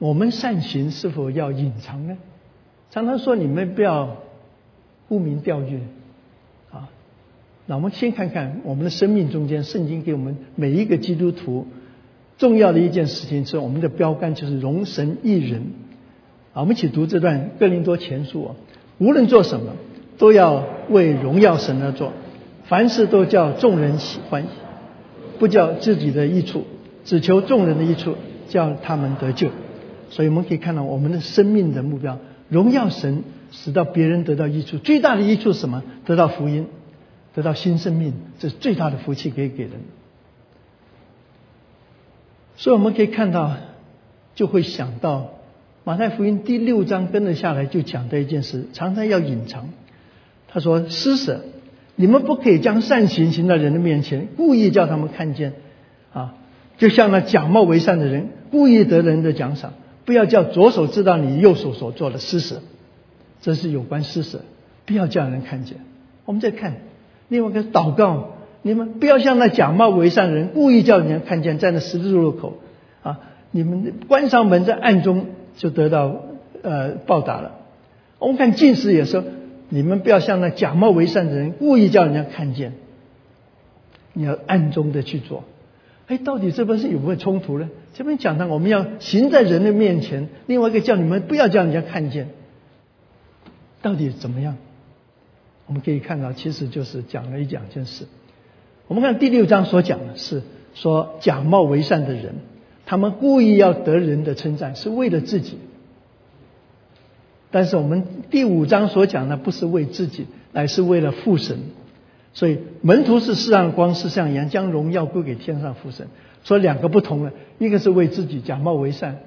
[0.00, 2.18] 我们善行是否要隐藏呢？
[2.90, 4.16] 常常说你们不要
[5.08, 5.78] 沽名钓誉
[6.72, 6.90] 啊。
[7.66, 11.68] 那我们先看看我们的生命中间，圣经给我们每一个基督徒
[12.38, 15.62] 重要的一件事情是我们的标杆，就是容神一人
[16.52, 16.60] 啊。
[16.60, 18.56] 我们一起读这段哥林多前书啊，
[18.98, 19.72] 无论做什么，
[20.18, 22.12] 都要为荣耀神而做，
[22.64, 24.46] 凡事都叫众人喜欢，
[25.38, 26.64] 不叫自己的益处，
[27.04, 28.16] 只求众人的益处，
[28.48, 29.50] 叫他们得救。
[30.10, 32.18] 所以我们可以看到我们的生命的目标。
[32.48, 34.76] 荣耀神，使到别人得到益处。
[34.76, 35.82] 最大的益处是什么？
[36.04, 36.66] 得到福音，
[37.34, 39.72] 得到新生命，这是最大的福气可以给人。
[42.56, 43.56] 所以我们可以看到，
[44.34, 45.30] 就会想到
[45.84, 49.70] 马太福音第六章跟着下来就讲的一件事，常常要隐藏。
[50.46, 51.40] 他说：“施舍，
[51.96, 55.54] 你们不可以将善行行到人的面前，故意叫他们看见
[56.12, 56.34] 啊，
[56.78, 59.72] 就像那假冒为善的人，故意得人的奖赏。”
[60.04, 62.60] 不要叫左手知道你右手所做的施舍，
[63.40, 64.40] 这是有关施舍，
[64.84, 65.78] 不要叫人看见。
[66.24, 66.74] 我们再看
[67.28, 72.58] 另外一个祷告，你们不要像那假冒为善的人，故意叫人家看见，在那十字路口
[73.02, 73.20] 啊，
[73.52, 76.22] 你们关上门在暗中就得到
[76.62, 77.58] 呃报答了。
[78.18, 79.24] 我们看近视也说，
[79.68, 82.74] 你们不要像那假冒为善的人，故意叫人家看见，
[84.12, 85.44] 你要暗中的去做。
[86.08, 87.68] 哎，到底这边是有没有冲突呢？
[87.94, 92.28] 这边讲到我们要行在人的面前，另外一个叫你们不要叫人家看见，
[93.80, 94.56] 到底怎么样？
[95.66, 98.06] 我们可以看到，其实就是讲了一两件事。
[98.88, 100.42] 我们看第六章所讲的是
[100.74, 102.34] 说假冒为善的人，
[102.92, 105.56] 他们故意要得人的称赞，是为了自己。
[107.50, 111.60] 但是我们第五章所讲的不是为自己，乃是为了父神。
[112.34, 116.08] 所以门徒是世上光，世上阳，将荣耀归给天上父神。
[116.44, 119.20] 说两个不同的，一个是为自己假冒为善，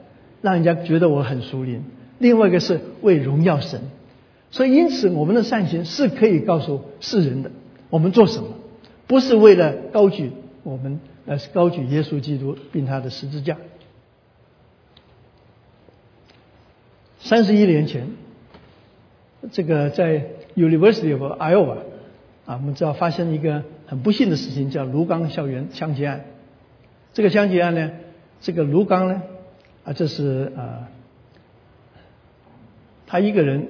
[0.43, 1.80] 让人家觉得我很熟练；
[2.19, 3.82] 另外一个是为荣耀神。
[4.51, 7.49] 所以因此，我们的善行是可以告诉世人的。
[7.89, 8.49] 我们做什么，
[9.08, 13.57] 不是为了高举我们，那是高举耶稣基督并他的十字架。
[17.19, 18.07] 三十一年前，
[19.51, 21.77] 这个在 University of Iowa。
[22.45, 26.25] 啊，我们知道发生一个很不幸的事情，叫卢刚校园枪击案。
[27.11, 27.91] 这个枪击案呢，
[28.39, 29.23] 这个卢刚呢，
[29.83, 30.89] 啊，这是啊，
[33.07, 33.67] 他一个人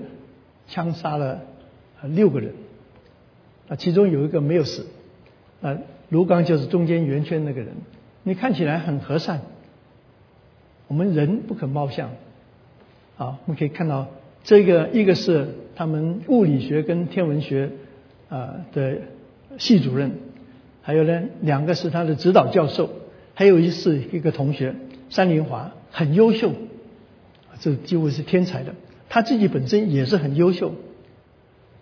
[0.68, 1.44] 枪杀了
[2.02, 2.54] 六个人，
[3.70, 4.88] 啊，其中有一个没有死，
[5.62, 5.78] 啊，
[6.10, 7.70] 卢刚就是中间圆圈那个人，
[8.24, 9.42] 你看起来很和善。
[10.88, 12.10] 我们人不可貌相，
[13.18, 14.08] 啊，我们可以看到
[14.44, 17.72] 这个一个是他们物理学跟天文学
[18.30, 19.00] 啊的
[19.58, 20.12] 系主任，
[20.84, 22.92] 还有呢两个是他的指导教授，
[23.34, 24.76] 还有一是一个同学
[25.10, 26.52] 山林华很优秀，
[27.60, 28.76] 这几乎是天才的，
[29.10, 30.74] 他自己本身也是很优秀，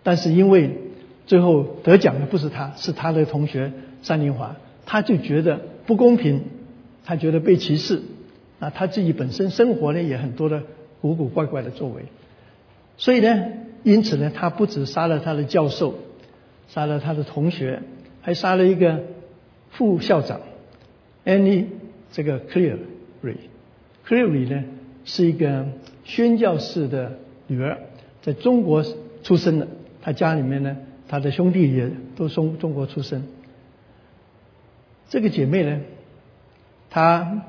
[0.02, 0.78] 但是因为
[1.26, 4.56] 最后得奖的不是他，是他的同学山林华，
[4.86, 6.42] 他就觉得不公平，
[7.04, 8.02] 他觉得被歧视。
[8.60, 10.62] 啊，他自己本身生活呢也很多的
[11.00, 12.02] 古古怪怪的作为，
[12.96, 13.46] 所以呢，
[13.82, 15.96] 因此呢，他不止杀了他的教授，
[16.68, 17.82] 杀了他的同学，
[18.22, 19.02] 还杀了一个
[19.70, 20.40] 副校长
[21.24, 21.66] Anne
[22.12, 24.62] 这个 Clearly，Clearly 呢
[25.04, 25.66] 是一个
[26.04, 27.78] 宣教士的女儿，
[28.22, 28.84] 在中国
[29.24, 29.66] 出生的，
[30.00, 30.76] 他家里面呢，
[31.08, 33.26] 他的兄弟也都从中国出生，
[35.08, 35.80] 这个姐妹呢，
[36.90, 37.42] 她。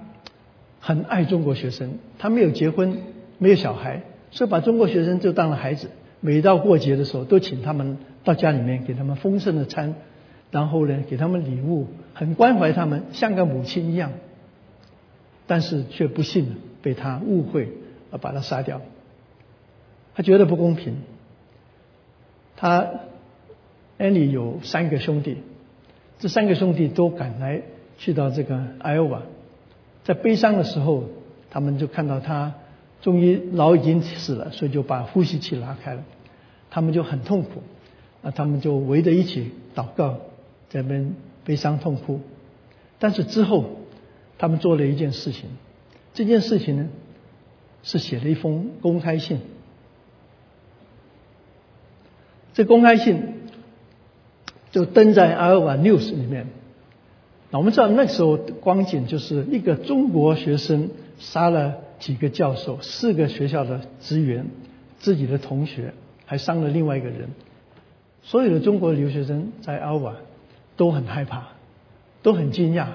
[0.87, 3.01] 很爱中国学生，她没有结婚，
[3.39, 5.89] 没有小孩，所以把中国学生就当了孩子。
[6.19, 9.95] 每到过节的时候，都请他们到家里面，给他们丰盛的餐，
[10.51, 14.11] 然后呢，给他们礼物，很关怀他们，像个母亲一样。
[15.47, 17.71] 但是却不幸被他误会
[18.11, 18.79] 而把他杀掉。
[20.13, 20.97] 他觉得不公平。
[22.57, 22.91] 他
[23.97, 25.37] 安妮有三个兄弟，
[26.19, 27.61] 这三个兄弟都赶来
[27.97, 29.21] 去到这个艾欧瓦。
[30.03, 31.05] 在悲伤的时候，
[31.49, 32.53] 他们就看到他
[33.01, 36.03] 终于老已经死了，所以就把呼吸器拉开了。
[36.69, 37.63] 他们就很痛苦，
[38.21, 40.17] 啊，他们就围着一起祷告，
[40.69, 42.19] 在那边悲伤痛哭。
[42.99, 43.65] 但是之后，
[44.37, 45.45] 他们做了一件事情，
[46.13, 46.89] 这件事情呢，
[47.81, 49.39] 是写了一封公开信。
[52.53, 53.44] 这公开信
[54.75, 56.47] 就登在《阿尔瓦 News》里面。
[57.49, 64.47] 那我们知道那时候光景就是一个中国学生杀了几个教授、四个学校的职员、
[64.99, 65.93] 自己的同学，
[66.25, 67.29] 还伤了另外一个人。
[68.21, 70.15] 所有的中国留学生在阿瓦
[70.75, 71.43] 都很害怕，
[72.21, 72.87] 都很惊讶，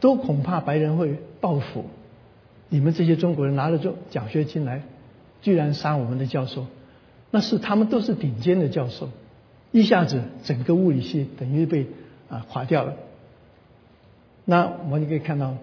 [0.00, 1.84] 都恐怕白人会报复。
[2.68, 4.82] 你们这些中国人拿了奖奖学金来，
[5.42, 6.66] 居然杀我们的教授，
[7.30, 9.10] 那是他们都是顶尖的教授，
[9.74, 11.88] 一下子整个物理系等于被
[12.28, 12.94] 啊垮掉了。
[14.44, 15.56] 那我们就可以看到，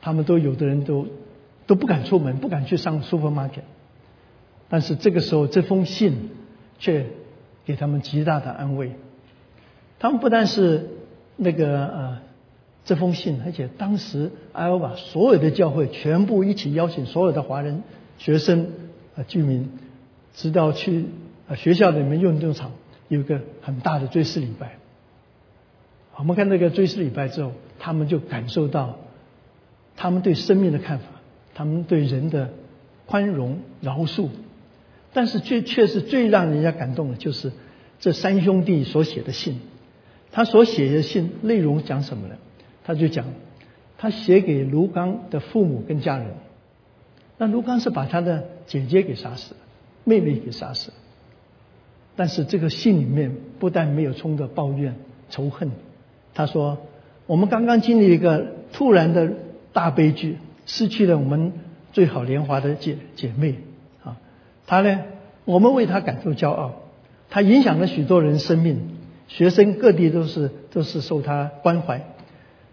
[0.00, 1.06] 他们都有的人都
[1.68, 3.62] 都不敢出门，不敢去上 supermarket。
[4.68, 6.30] 但是这个时候，这封信
[6.80, 7.06] 却
[7.64, 8.90] 给他们极大的安慰。
[10.00, 10.88] 他们不但是
[11.36, 12.18] 那个呃
[12.84, 17.84] 这封信，而且当时艾欧把所有的教会全部一起邀请所有的华人
[18.18, 18.66] 学生
[19.14, 19.70] 啊居民，
[20.34, 21.04] 直到去
[21.46, 22.72] 啊学校里面运动场
[23.16, 24.76] 有个很大的追思礼拜。
[26.16, 27.52] 我们看那个追思礼拜之后。
[27.84, 28.96] 他们就感受到，
[29.96, 31.06] 他们对生命的看法，
[31.52, 32.50] 他们对人的
[33.06, 34.28] 宽容饶恕，
[35.12, 37.50] 但是却却是最让人家感动的，就是
[37.98, 39.58] 这三兄弟所写的信。
[40.30, 42.36] 他所写的信内容讲什么呢？
[42.84, 43.26] 他就讲，
[43.98, 46.28] 他写给卢刚的父母跟家人。
[47.36, 49.60] 那卢刚是把他的姐姐给杀死了，
[50.04, 50.96] 妹妹给杀死了。
[52.16, 54.94] 但是这个信里面不但没有充着抱怨
[55.30, 55.70] 仇恨，
[56.34, 56.78] 他说。
[57.24, 59.32] 我们刚刚经历一个突然的
[59.72, 61.52] 大悲剧，失去了我们
[61.92, 63.54] 最好年华的姐姐妹
[64.02, 64.18] 啊。
[64.66, 65.02] 她呢，
[65.44, 66.82] 我们为她感到骄傲。
[67.30, 68.80] 她影响了许多人生命，
[69.28, 72.02] 学生各地都是都是受她关怀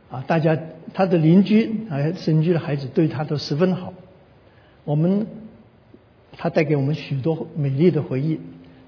[0.09, 0.25] 啊。
[0.27, 0.57] 大家
[0.95, 3.93] 她的邻居啊，邻居的孩子对她都十分好。
[4.83, 5.27] 我们
[6.35, 8.39] 她带给我们许多美丽的回忆。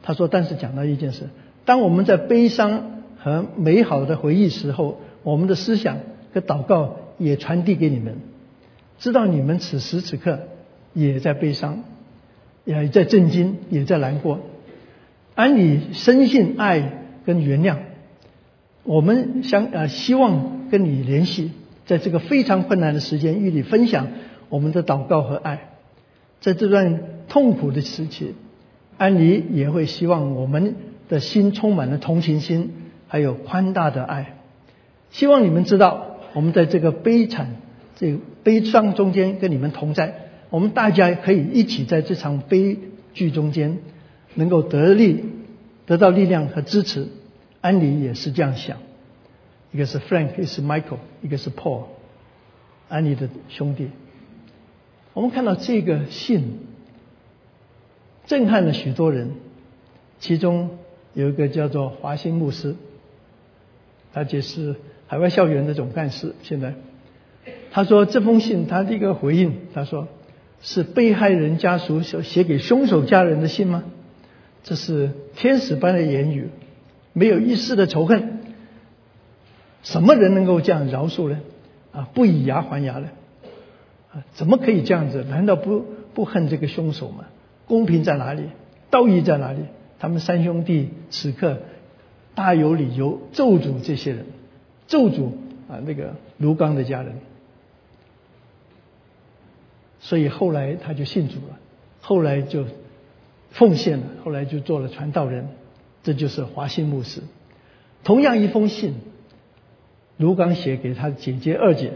[0.04, 1.30] 他说，但是讲到一件事，
[1.66, 5.00] 当我们在悲伤和美好的回忆时候。
[5.24, 6.00] 我们的思想
[6.34, 8.16] 和祷告也传递给你们，
[8.98, 10.40] 知道你们此时此刻
[10.96, 11.84] 也在悲伤，
[12.66, 14.40] 也在震惊，也在难过。
[15.36, 17.78] 安你深信爱跟原谅，
[18.82, 21.52] 我们想呃希望跟你联系，
[21.86, 24.08] 在这个非常困难的时间与你分享
[24.50, 25.70] 我们的祷告和爱。
[26.40, 28.34] 在这段痛苦的时期，
[29.02, 30.76] 安妮也会希望我们
[31.10, 32.70] 的心充满了同情心，
[33.08, 34.38] 还有宽大的爱。
[35.10, 37.56] 希望你们知道，我们在这个悲惨、
[37.96, 40.30] 这个悲伤中间跟你们同在。
[40.52, 42.78] 我们大家可以一起在这场悲
[43.16, 43.80] 剧中间，
[44.36, 45.26] 能够得力、
[45.88, 47.08] 得到力量和支持。
[47.60, 48.78] 安妮也是这样想。
[49.72, 51.86] 一个是 Frank，一个是 Michael，一个是 Paul，
[52.88, 53.90] 安妮的兄弟。
[55.14, 56.60] 我们看到这个信
[58.26, 59.32] 震撼了许多人，
[60.20, 60.78] 其中
[61.14, 62.76] 有一个叫做华兴牧师，
[64.14, 64.76] 他就是
[65.08, 66.36] 海外校园的总干事。
[66.44, 66.76] 现在
[67.72, 70.08] 他说这封信他的一个回应，他说
[70.62, 73.84] 是被害人家属所写给凶手家人的信吗？
[74.64, 76.50] 这是天使般的言语，
[77.14, 78.40] 没有一丝的仇恨。
[79.84, 81.40] 什么人能够这样饶恕呢？
[81.92, 83.10] 啊，不以牙还牙呢？
[84.14, 85.24] 啊，怎么可以这样子？
[85.24, 87.26] 难道不不恨这个凶手吗？
[87.72, 88.44] 公平在哪里？
[88.90, 89.60] 道义在哪里？
[89.98, 91.60] 他们三兄弟此刻
[92.36, 94.26] 大有理由咒诅这些人，
[94.88, 95.28] 咒诅
[95.70, 97.16] 啊那个卢刚的家人。
[100.02, 101.58] 所以后来他就信主了，
[102.02, 102.66] 后来就
[103.52, 105.48] 奉献了，后来就做了传道人。
[106.04, 107.22] 这就是华信牧师。
[108.04, 108.96] 同样一封信。
[110.18, 111.94] 卢刚写给他姐姐二姐，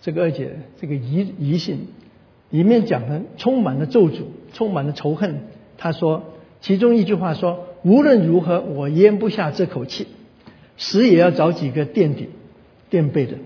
[0.00, 1.88] 这个二姐这个遗遗信
[2.52, 5.40] 里面讲的充满了咒诅，充满了仇恨。
[5.76, 6.22] 他说
[6.60, 10.06] 其中一句话说：“无论如何，我咽不下这口气，
[10.76, 12.28] 死也要找几个垫底
[12.88, 13.38] 垫背的。”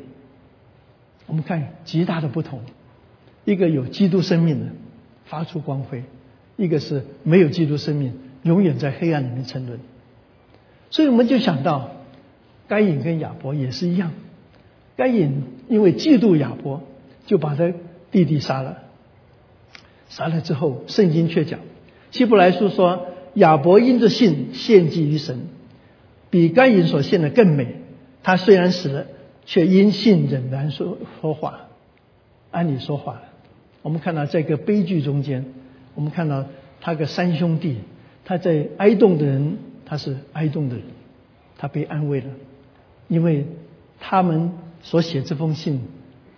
[1.27, 2.61] 我们看极大的不同，
[3.47, 4.67] 一个有基督生命的
[5.25, 6.05] 发出光辉，
[6.57, 9.81] 一个是没有基督生命，永远在黑暗里面沉沦。
[10.91, 11.93] 所以我们就想到。
[12.69, 14.11] 该隐跟亚伯也是一样，
[14.97, 16.83] 该隐因为嫉妒亚伯，
[17.25, 17.73] 就把他
[18.11, 18.79] 弟弟杀了。
[20.09, 21.61] 杀了之后，圣经却讲，
[22.11, 25.49] 希伯来书说，亚伯因着信献祭于神，
[26.31, 27.77] 比该隐所献的更美。
[28.23, 29.07] 他虽然死了，
[29.45, 31.69] 却因信仍然说说话，
[32.51, 33.23] 按理说话。
[33.83, 35.45] 我们看到这个悲剧中间，
[35.95, 36.45] 我们看到
[36.81, 37.77] 他个三兄弟，
[38.25, 40.85] 他在哀动的人，他是哀动的人，
[41.59, 42.27] 他被安慰了。
[43.09, 43.47] 因为
[44.01, 44.51] 他们
[44.83, 45.83] 所写这封信，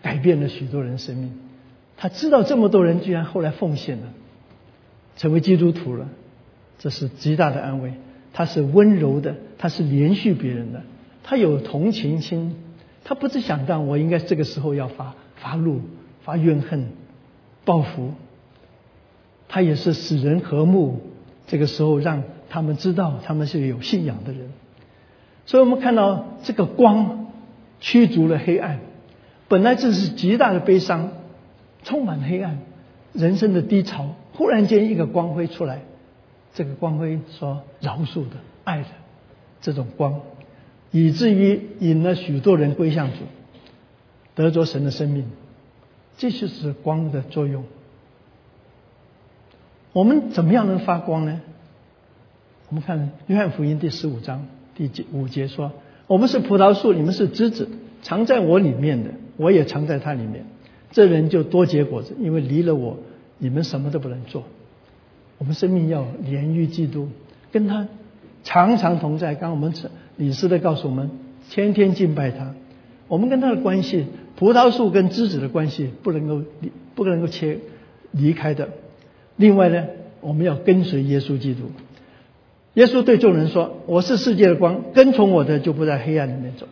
[0.03, 1.33] 改变了许多人生命。
[1.99, 4.05] 他知道这么多人居然后来奉献了，
[5.17, 6.09] 成为基督徒了，
[6.79, 7.93] 这是极大的安慰。
[8.33, 10.83] 他是温柔的，他是连续别人的，
[11.25, 12.57] 他有同情心。
[13.05, 15.81] 他不是想到我应该这个时候要发发怒、
[16.23, 16.91] 发怨恨、
[17.65, 18.13] 报复。
[19.49, 21.01] 他也是使人和睦，
[21.47, 24.53] 这个时候让他们知道他们是有信仰的人。
[25.47, 27.33] 所以我们看到这个光
[27.81, 28.81] 驱逐了黑暗，
[29.49, 31.11] 本来这是极大的悲伤，
[31.83, 32.59] 充满黑暗，
[33.13, 34.15] 人生的低潮。
[34.35, 35.81] 忽然间一个光辉出来，
[36.55, 38.89] 这个光辉说饶恕的、爱的
[39.61, 40.21] 这种光，
[40.91, 43.19] 以至于引了许多人归向主，
[44.35, 45.25] 得着神的生命。
[46.17, 47.65] 这就是光的作用。
[49.93, 51.41] 我们怎么样能发光呢？
[52.69, 54.47] 我们看约翰福音第十五章。
[54.77, 55.73] 第五节说
[56.07, 57.69] ：“我们是葡萄树，你们是枝子，
[58.03, 60.45] 藏在我里面的，我也藏在它里面。
[60.91, 62.97] 这人就多结果子，因为离了我，
[63.39, 64.45] 你们什么都不能做。
[65.39, 67.09] 我们生命要连于基督，
[67.53, 67.87] 跟他
[68.43, 69.35] 常常同在。
[69.35, 69.73] 刚我们
[70.17, 71.11] 李师的告诉我们，
[71.51, 72.55] 天天敬拜他。
[73.07, 77.59] 我们跟他的关系，葡萄树跟枝子的关系不能够离，不能够切
[78.11, 78.69] 离开的。
[79.37, 79.87] 另外呢，
[80.21, 81.71] 我们要跟随耶稣基督。”
[82.75, 86.69] 耶稣对众人说：“我是世界的光，跟从我的就不在黑暗里面走。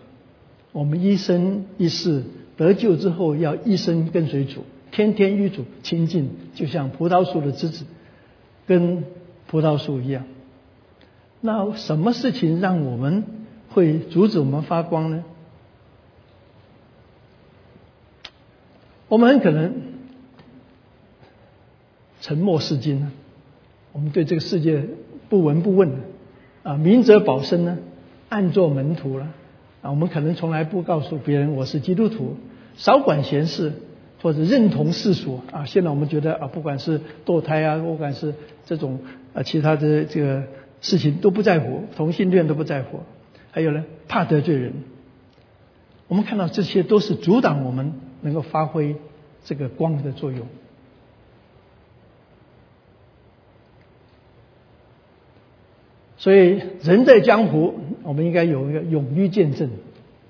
[0.72, 2.22] 我们一生一世
[2.56, 7.84] 得救之后，要一生跟随主，天天与主亲近，就像葡萄树的枝子
[8.66, 9.04] 跟
[9.46, 10.24] 葡萄树一样。
[11.40, 13.24] 那什么事情让我们
[13.70, 15.24] 会阻止我们发光呢？
[19.08, 19.74] 我们很可能
[22.20, 23.12] 沉默是金呢。
[23.92, 24.88] 我们对这个世界。”
[25.28, 25.90] 不闻不问
[26.62, 27.78] 啊，明哲保身呢，
[28.28, 29.32] 暗做门徒了。
[29.82, 32.36] 啊我们可能从来不告诉别人我是基督徒，
[32.76, 33.72] 少管闲事
[34.22, 35.64] 或者认同世俗啊。
[35.64, 38.98] 现在我们觉得啊，不管是堕胎啊，不管是这种
[39.34, 40.42] 啊其他的这个
[40.80, 43.00] 事情都不在乎，同性恋都不在乎。
[43.50, 44.72] 还有呢，怕得罪人。
[46.08, 48.96] 我们看到这些都是阻挡我们能够发挥
[49.44, 50.46] 这个光的作用。
[56.18, 59.70] 所以，人在江湖，我们应该有一个勇于见证。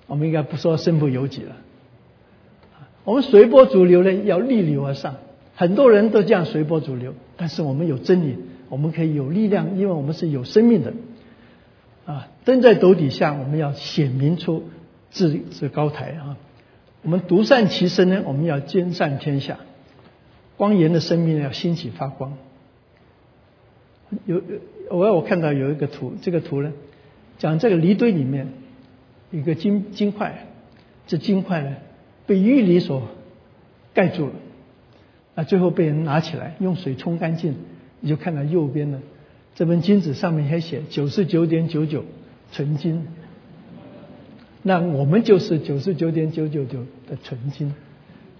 [0.08, 1.56] 我们应该不说身不由己了。
[3.02, 5.16] 我们随波逐流呢，要逆流而上。
[5.54, 8.36] 很多人都这样随波逐流，但是我们有真理，
[8.68, 10.92] 我们可以有力量，因为我们是有生命的。
[12.04, 14.64] 啊，灯在斗底下，我们要显明出
[15.10, 16.36] 自自高台啊。
[17.02, 19.58] 我们独善其身呢，我们要兼善天下。
[20.56, 22.36] 光颜的生命要兴起发光。
[24.24, 24.40] 有。
[24.90, 26.72] 我我看到有一个图，这个图呢，
[27.38, 28.48] 讲这个梨堆里面
[29.30, 30.46] 一个金金块，
[31.06, 31.76] 这金块呢
[32.26, 33.02] 被玉泥所
[33.94, 34.32] 盖住了，
[35.34, 37.56] 那最后被人拿起来用水冲干净，
[38.00, 39.00] 你就看到右边的
[39.54, 42.04] 这本金子上面还写九十九点九九
[42.52, 43.06] 纯金，
[44.62, 47.74] 那我们就是九十九点九九九的纯金，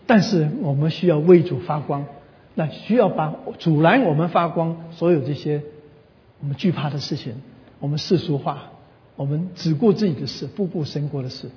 [0.07, 2.07] 但是我们需要为主发光，
[2.55, 5.62] 那需要把阻拦我们发光所有这些
[6.41, 7.34] 我们惧怕的事情，
[7.80, 8.72] 我们世俗化。
[9.16, 11.49] 我们只顾自己的事，不顾神国的事。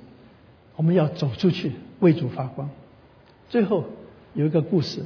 [0.76, 2.70] 我们要走出去，为主发光。
[3.50, 3.84] 最后
[4.32, 5.04] 有一个故事，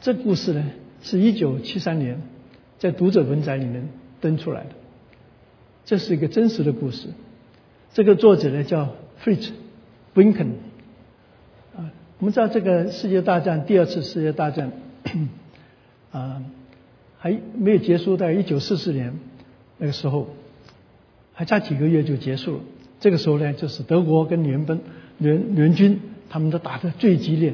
[0.00, 0.64] 这故事呢，
[1.00, 2.20] 是一九七三年
[2.80, 3.88] 在读者文摘里面
[4.20, 4.70] 登出来的。
[5.84, 7.10] 这是一个真实的故事。
[7.92, 8.88] 这个作者呢叫
[9.22, 9.50] Fritz
[10.16, 10.54] Winken。
[11.76, 14.72] 啊，我们知道这个世界大战，第二次世界大战，
[16.10, 16.42] 啊，
[17.24, 19.14] 还没有结束，在一九四四年
[19.78, 20.28] 那个时候。
[21.36, 22.60] 还差几个月就结束了。
[23.00, 24.78] 这个时候呢，就是德国跟联邦
[25.18, 26.00] 联联军，
[26.30, 27.52] 他们都打得最激烈。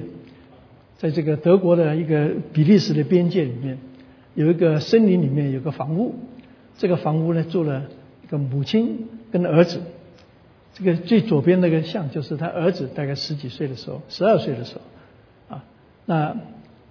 [0.99, 3.79] 在这个德国的一个比利时的边界里面，
[4.35, 6.15] 有一个森林里面有个房屋。
[6.77, 7.85] 这个房屋呢，住了
[8.23, 9.81] 一个母亲跟儿子。
[10.75, 15.57] 这个最左边那个像，就是他儿子大概十几岁的时候，十二岁的时候。
[15.57, 15.65] 啊，
[16.05, 16.37] 那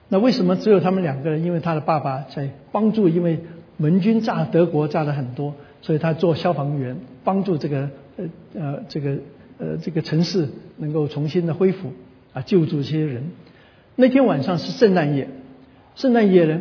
[0.09, 1.43] 那为什么只有他们两个人？
[1.43, 3.39] 因为他的爸爸在帮助，因为
[3.77, 5.55] 盟军炸德国炸了很多。
[5.81, 9.17] 所以他做消防员，帮助这个呃呃这个
[9.59, 11.93] 呃这个城市能够重新的恢复
[12.33, 13.31] 啊，救助这些人。
[13.95, 15.29] 那天晚上是圣诞夜，
[15.95, 16.59] 圣诞夜呢，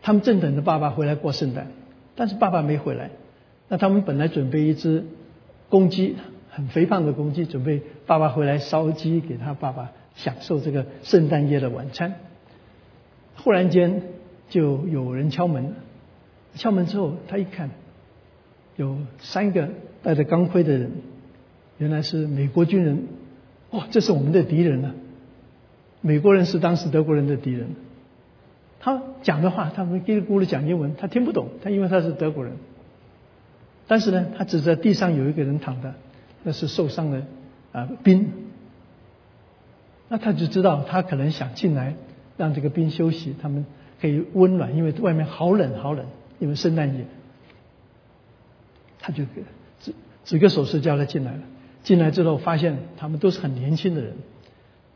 [0.00, 1.66] 他们正等着爸爸回来过圣诞，
[2.16, 3.10] 但是爸爸没回来。
[3.68, 5.04] 那他们本来准备一只
[5.68, 6.16] 公鸡，
[6.48, 12.14] 很肥胖的公鸡，准备爸爸回来烧鸡给他爸爸享受这个圣诞夜的晚餐。
[13.44, 14.02] 忽然间
[14.48, 15.74] 就有人敲门，
[16.56, 17.70] 敲门之后他一看。
[18.76, 19.68] 有三个
[20.02, 20.90] 戴着钢盔的人，
[21.78, 23.04] 原来是美国军人。
[23.70, 24.92] 哦，这是我们的敌人呢。
[26.00, 27.68] 美国人是当时德国人的敌人。
[28.80, 31.50] 他讲的话，他们叽里咕噜讲英文，他听不懂。
[31.62, 32.54] 他因为他是德国人。
[33.86, 35.94] 但是呢，他指着地上有一个人躺的，
[36.42, 37.22] 那是受伤的
[37.70, 38.32] 啊兵。
[40.08, 41.94] 那他就知道他可能想进来
[42.36, 43.64] 让这个兵休息，他们
[44.00, 46.06] 可以温暖，因为外面好冷好冷，
[46.38, 47.04] 因为圣诞夜。
[49.00, 49.24] 他就
[49.80, 49.92] 指
[50.24, 51.40] 指个手势叫他进来了。
[51.82, 54.14] 进来之后发现他们都是很年轻的人，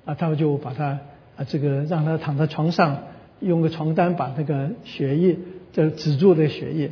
[0.07, 0.99] 啊，他们就把他
[1.37, 3.03] 啊这个让他躺在床上，
[3.41, 5.37] 用个床单把那个血液
[5.73, 6.91] 这止住的血液。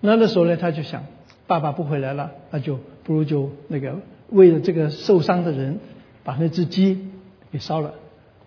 [0.00, 1.04] 那那时候呢，他就想，
[1.46, 3.96] 爸爸不回来了，那就不如就那个
[4.28, 5.78] 为了这个受伤的人，
[6.22, 7.08] 把那只鸡
[7.50, 7.94] 给烧了，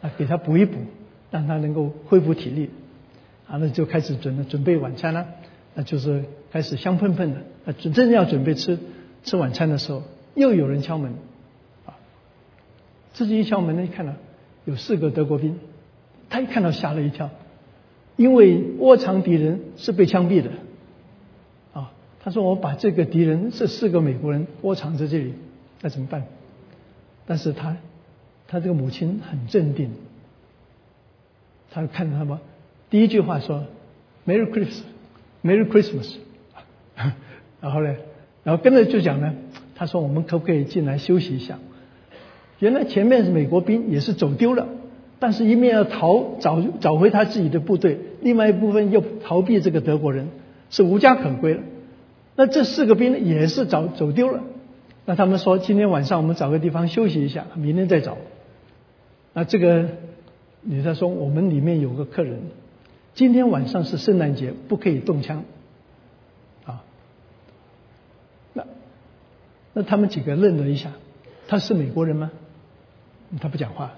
[0.01, 0.77] 啊，给他补一补，
[1.31, 2.69] 让他能够恢复体力。
[3.47, 5.25] 啊，那就开始准准备晚餐了。
[5.75, 8.77] 那就是开始香喷喷的，啊，正要准备吃
[9.23, 10.03] 吃晚餐的时候，
[10.33, 11.13] 又有人敲门，
[11.85, 11.95] 啊，
[13.13, 14.13] 自己一敲门呢，一看到
[14.65, 15.59] 有四个德国兵，
[16.29, 17.29] 他一看到吓了一跳，
[18.17, 20.49] 因为窝藏敌人是被枪毙的，
[21.73, 25.33] 啊，他说我把这个敌人这四个美国人窝藏在这里，
[25.81, 26.25] 那怎么办？
[27.25, 27.77] 但是他
[28.47, 29.91] 他这个母亲很镇定，
[31.71, 32.37] 他看着他们，
[32.89, 33.65] 第一句话说
[34.25, 34.81] ，Merry Christmas。
[35.41, 36.15] Merry Christmas，
[37.61, 37.95] 然后呢，
[38.43, 39.35] 然后跟着就讲呢，
[39.73, 41.59] 他说我们可不可以进来休息一下？
[42.59, 44.67] 原来前面是美国兵也是走丢了，
[45.17, 50.27] 但是一面要逃找找回他自己的部队，另外一部分又逃避这个德国人，
[50.69, 51.61] 是无家可归了。
[52.35, 54.43] 那这四个兵也是找走丢了，
[55.05, 58.17] 那他们说今天晚上我们找个地方休息一下，明天再找。
[59.31, 59.85] 那这个
[60.61, 62.39] 女的说我们里面有个客人。
[63.13, 65.43] 今天晚上是圣诞节，不可以动枪，
[66.63, 66.83] 啊，
[68.53, 68.65] 那
[69.73, 70.91] 那他们几个愣了一下，
[71.47, 72.31] 他是美国人吗？
[73.41, 73.93] 他不讲话，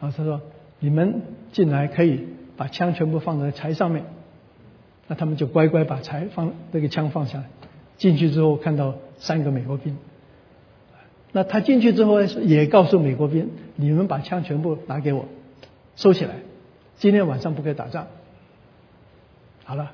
[0.00, 0.40] 然后他说
[0.80, 2.26] ：“你们进来可以
[2.56, 4.04] 把枪全部放在柴上面。”
[5.08, 7.44] 那他们就乖乖把柴放那个枪放下来。
[7.96, 9.96] 进去之后看到三个美国兵，
[11.32, 15.26] 那他进去之后也告诉美国兵：“你们把枪全部拿给我，
[15.96, 16.36] 收起来，
[16.96, 18.06] 今天晚上不可以打仗。”
[19.64, 19.90] 好了，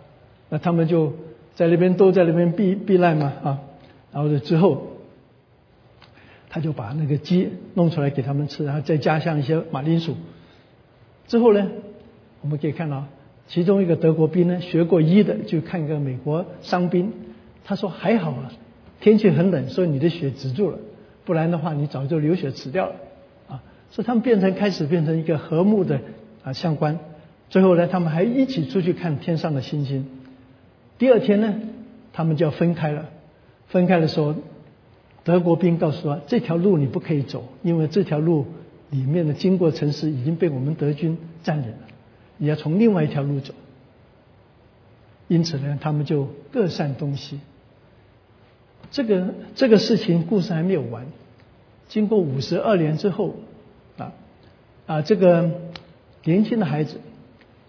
[0.51, 1.15] 那他们就
[1.55, 3.61] 在那边都在那边避避难嘛啊，
[4.13, 4.89] 然后呢之后，
[6.51, 10.15] 他就把那个鸡弄出来给他们吃，然后再加上一些马铃薯。
[11.27, 11.71] 之后呢，
[12.43, 13.07] 我们可以看到
[13.47, 17.13] 其中一个德国兵呢，学过医的，就看一个美国伤兵，
[17.65, 18.53] 他说还好啊，
[19.01, 20.79] 天气很冷，所以你的血止住了，
[21.25, 22.97] 不然的话你早就流血死掉了。
[23.93, 26.01] 所以他们变成开始变成一个和睦的
[26.43, 26.99] 啊相关。
[27.51, 30.09] 最后呢，他们还一起出去看天上的星星。
[30.99, 31.55] 第二天呢，
[32.13, 33.11] 他们就要分开了。
[33.69, 34.35] 分开的时候，
[35.25, 38.47] 德国兵告诉他，这条路你不可以走，因为这条路
[38.89, 41.79] 里面的经过城市已经被我们德军占领了，
[42.39, 43.53] 你要从另外一条路走。
[45.29, 47.41] 因此呢，他们就各散东西。
[48.91, 51.07] 这个这个事情故事还没有完，
[51.89, 53.37] 经过五十二年之后，
[54.87, 55.51] 啊，这个
[56.25, 57.01] 年轻的孩子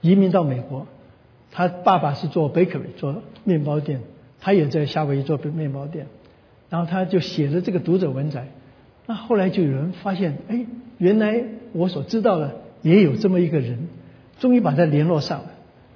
[0.01, 0.87] 移民到美国，
[1.51, 4.01] 他爸爸是做 bakery 做面包店，
[4.39, 6.07] 他也在夏威夷做面包店。
[6.69, 8.47] 然后他就写了这个读者文摘，
[9.05, 10.65] 那后来就有人发现，哎，
[10.97, 13.87] 原来我所知道的也有这么一个人，
[14.39, 15.51] 终于把他联络上了。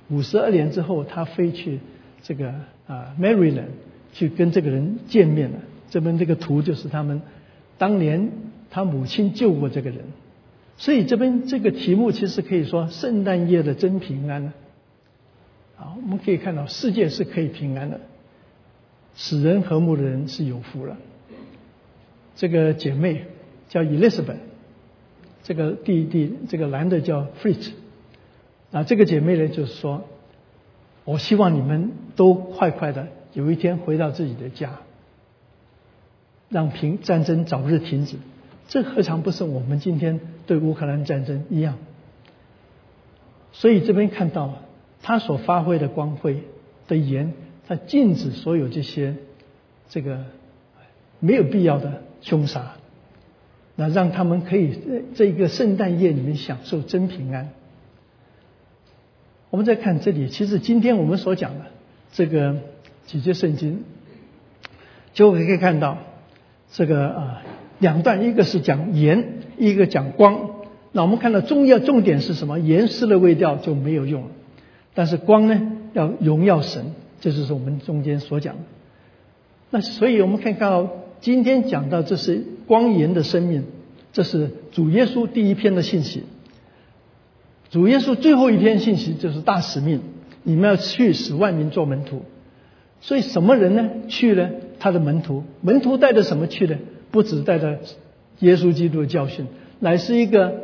[0.10, 1.80] 五十二年之后，他飞去
[2.22, 2.54] 这个
[2.86, 3.70] 啊 Maryland
[4.14, 5.58] 去跟这个人见面了。
[5.90, 7.24] 这边这个图就是他们
[7.80, 8.30] 当年
[8.70, 10.02] 他母亲救过这个人，
[10.78, 14.54] 所以这边这个题目其实可以说圣诞夜的真平安了。
[15.78, 18.00] 啊，我们可以看到世界是可以平安的。
[19.16, 20.98] 使人和睦的人是有福了。
[22.36, 23.26] 这个姐妹
[23.68, 24.38] 叫 Elizabeth，
[25.44, 27.72] 这个弟弟这个男的叫 Fritz。
[28.72, 30.04] 啊，这个姐妹呢，就是说，
[31.06, 34.82] 我希望你们都快快的有一天回到自己的家，
[36.50, 38.18] 让平战争早日停止。
[38.68, 41.78] 这何尝不是我们今天对乌克兰战争一样？
[43.52, 44.62] 所以这边看到
[45.02, 46.44] 他所发挥的光辉
[46.88, 47.34] 的言。
[47.70, 49.16] 他禁止所有这些
[49.90, 50.24] 这个
[51.20, 52.76] 没有必要的凶杀，
[53.76, 54.80] 那让他们可以
[55.16, 57.50] 这一个圣诞夜里面享受真平安。
[59.50, 61.66] 我们再看这里，其实今天我们所讲的
[62.14, 62.56] 这个
[63.06, 63.84] 几节圣经，
[65.14, 65.98] 就可以看到
[66.72, 67.44] 这个啊
[67.80, 70.52] 两段，一个是讲盐，一个讲光。
[70.92, 72.60] 那我们看到重要重点是什么？
[72.60, 74.30] 盐失了味道就没有用了，
[74.94, 75.62] 但是光呢，
[75.94, 76.94] 要荣耀神。
[77.20, 78.62] 这就是我们中间所讲的。
[79.72, 83.64] 那所以我们可以看到，今天讲到这是光颜的生命，
[84.14, 86.24] 这是主耶稣第一篇的信息。
[87.70, 90.02] 主耶稣最后一篇信息就是大使命，
[90.44, 92.22] 你们要去使万民做门徒。
[93.02, 93.90] 所以什么人呢？
[94.08, 94.50] 去呢？
[94.80, 96.78] 他的门徒，门徒带着什么去呢？
[97.12, 97.80] 不只带着
[98.40, 99.48] 耶稣基督的教训，
[99.80, 100.62] 乃是一个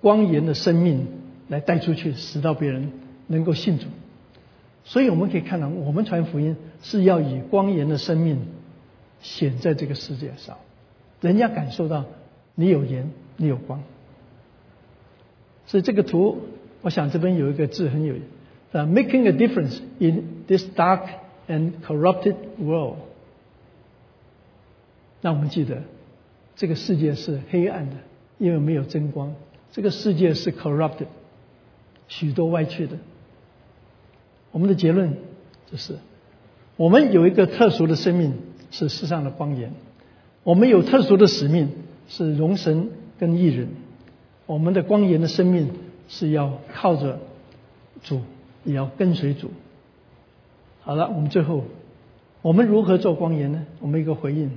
[0.00, 1.06] 光源的生命
[1.48, 2.92] 来带出去，使到别人
[3.26, 3.86] 能够信主。
[4.84, 8.38] 所以我们可以看到，我们传福音是要以光源的生命
[9.20, 10.56] 显在这个世界上，
[11.20, 12.04] 人家感受到
[12.54, 13.82] 你有盐，你有光。
[15.66, 16.42] 所以这个图，
[16.82, 18.20] 我想这边有一个字很有意
[18.70, 21.08] 思，making a difference in this dark
[21.48, 22.98] and corrupted world。
[25.26, 25.82] 让我们记得，
[26.54, 27.96] 这个世界是黑暗的，
[28.38, 29.34] 因为没有真光。
[29.72, 31.08] 这个世界是 corrupted，
[32.06, 32.96] 许多歪曲的。
[34.52, 35.14] 我们的结论
[35.68, 35.96] 就是：
[36.76, 38.34] 我们有一个特殊的生命，
[38.70, 39.70] 是世上的光源；
[40.44, 41.72] 我们有特殊的使命，
[42.06, 43.66] 是容神跟义人。
[44.46, 45.70] 我们的光源的生命
[46.08, 47.18] 是要靠着
[48.04, 48.20] 主，
[48.62, 49.50] 也要跟随主。
[50.82, 51.64] 好了，我们最后，
[52.42, 53.66] 我们如何做光源呢？
[53.80, 54.52] 我们一个回应。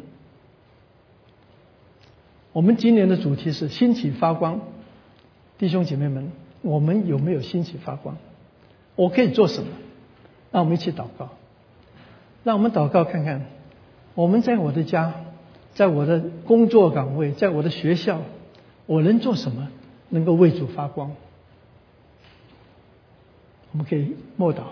[2.51, 4.59] 我们今年的主题是兴起发光，
[5.57, 6.31] 弟兄姐妹们，
[6.61, 8.17] 我们有没有兴起发光？
[8.95, 9.69] 我可以做什么？
[10.51, 11.29] 让我们一起祷告，
[12.43, 13.45] 让我们祷告看看，
[14.15, 15.13] 我们在我的家，
[15.75, 18.21] 在我的工作岗位，在我的学校，
[18.87, 19.69] 我能做什么
[20.09, 21.15] 能够为主发光？
[23.71, 24.63] 我们可以默祷，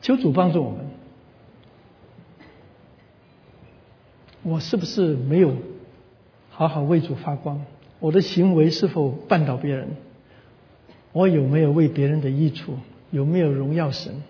[0.00, 0.89] 求主帮助我们。
[4.42, 5.54] 我是不是没有
[6.50, 7.64] 好好为主发光？
[7.98, 9.88] 我的行为是否绊倒别人？
[11.12, 12.74] 我有没有为别人的益处？
[13.10, 14.22] 有没有荣耀神？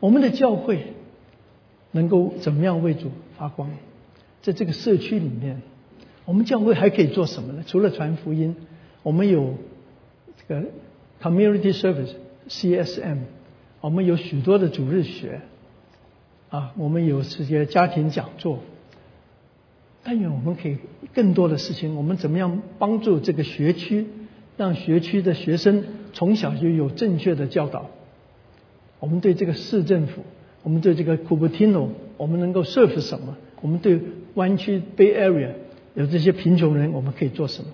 [0.00, 0.94] 我们的教会
[1.92, 3.70] 能够怎么样为主发光？
[4.40, 5.62] 在这个社区里面，
[6.24, 7.62] 我们教会还可以做什么呢？
[7.64, 8.56] 除了传福音，
[9.04, 9.54] 我们有
[10.36, 10.66] 这个
[11.22, 12.14] community service
[12.48, 13.18] CSM，
[13.80, 15.42] 我们有许多的主日学
[16.50, 18.58] 啊，我们有这些家庭讲座。
[20.02, 20.78] 但愿我们可以
[21.14, 24.06] 更多的事情，我们怎么样帮助这个学区？
[24.56, 27.88] 让学区的学生从小就有正确的教导。
[29.00, 30.22] 我们对这个市政府，
[30.62, 31.88] 我们对这个 Cupertino，
[32.18, 33.36] 我们能够 serve 什么？
[33.62, 34.00] 我们对
[34.34, 35.52] 湾区 Bay Area
[35.94, 37.70] 有这些贫穷人，我们可以做什么？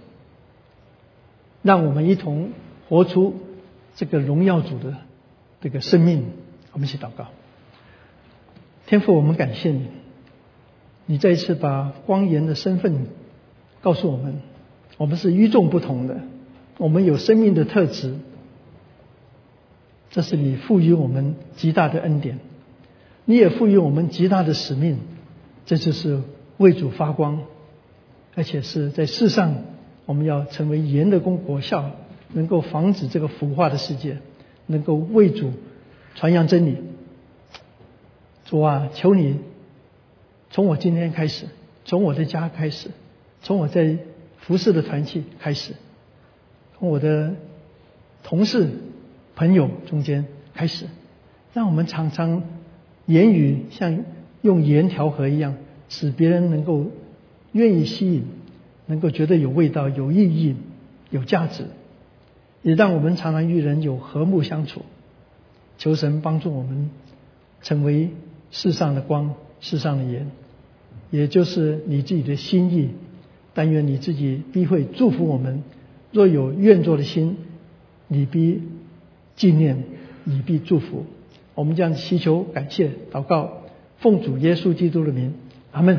[1.62, 2.52] 让我们一同
[2.88, 3.34] 活出
[3.96, 4.96] 这个荣耀主的
[5.60, 6.24] 这个生命。
[6.72, 7.26] 我们一起祷告。
[8.86, 9.88] 天父，我们感谢你，
[11.11, 13.06] 你再一次把光颜的身份
[13.80, 14.42] 告诉我们，
[14.98, 16.20] 我们是与众不同的。
[16.76, 18.14] 我们有生命的特质，
[20.11, 22.40] 这是你赋予我们极大的恩典。
[23.24, 24.98] 你也赋予我们极大的使命，
[25.64, 26.20] 这就是
[26.59, 27.40] 为主发光，
[28.34, 29.54] 而且是在世上，
[30.04, 31.90] 我们要成为盐的功果效，
[32.34, 34.18] 能够防止这个腐化的世界，
[34.66, 35.52] 能够为主
[36.14, 36.76] 传扬真理。
[38.44, 39.36] 主啊，求你
[40.51, 41.46] 从我今天开始，
[41.84, 42.90] 从我的家开始，
[43.42, 43.99] 从我在
[44.38, 45.74] 服侍的团契开始，
[46.78, 47.34] 从我的
[48.22, 48.68] 同事、
[49.36, 50.86] 朋友中间开始，
[51.53, 52.42] 让我们常常。
[53.07, 54.05] 言语像
[54.42, 55.57] 用盐调和一样，
[55.88, 56.88] 使别人能够
[57.53, 58.26] 愿意吸引，
[58.84, 60.57] 能够觉得有味道、有意义、
[61.09, 61.64] 有价值，
[62.61, 64.82] 也让我们常常与人有和睦相处。
[65.78, 66.90] 求神帮助我们
[67.62, 68.11] 成为
[68.51, 70.26] 世上的光、世上的言，
[71.11, 72.90] 也就是你自己的心意。
[73.54, 75.62] 但愿你自己必会祝福我们。
[76.12, 77.36] 若有愿做的心，
[78.06, 78.62] 你必
[79.34, 79.82] 纪念，
[80.24, 81.04] 你必祝福。
[81.54, 83.64] 我们将祈求、感谢、祷告，
[83.98, 85.34] 奉主耶稣基督的名，
[85.72, 85.98] 阿门。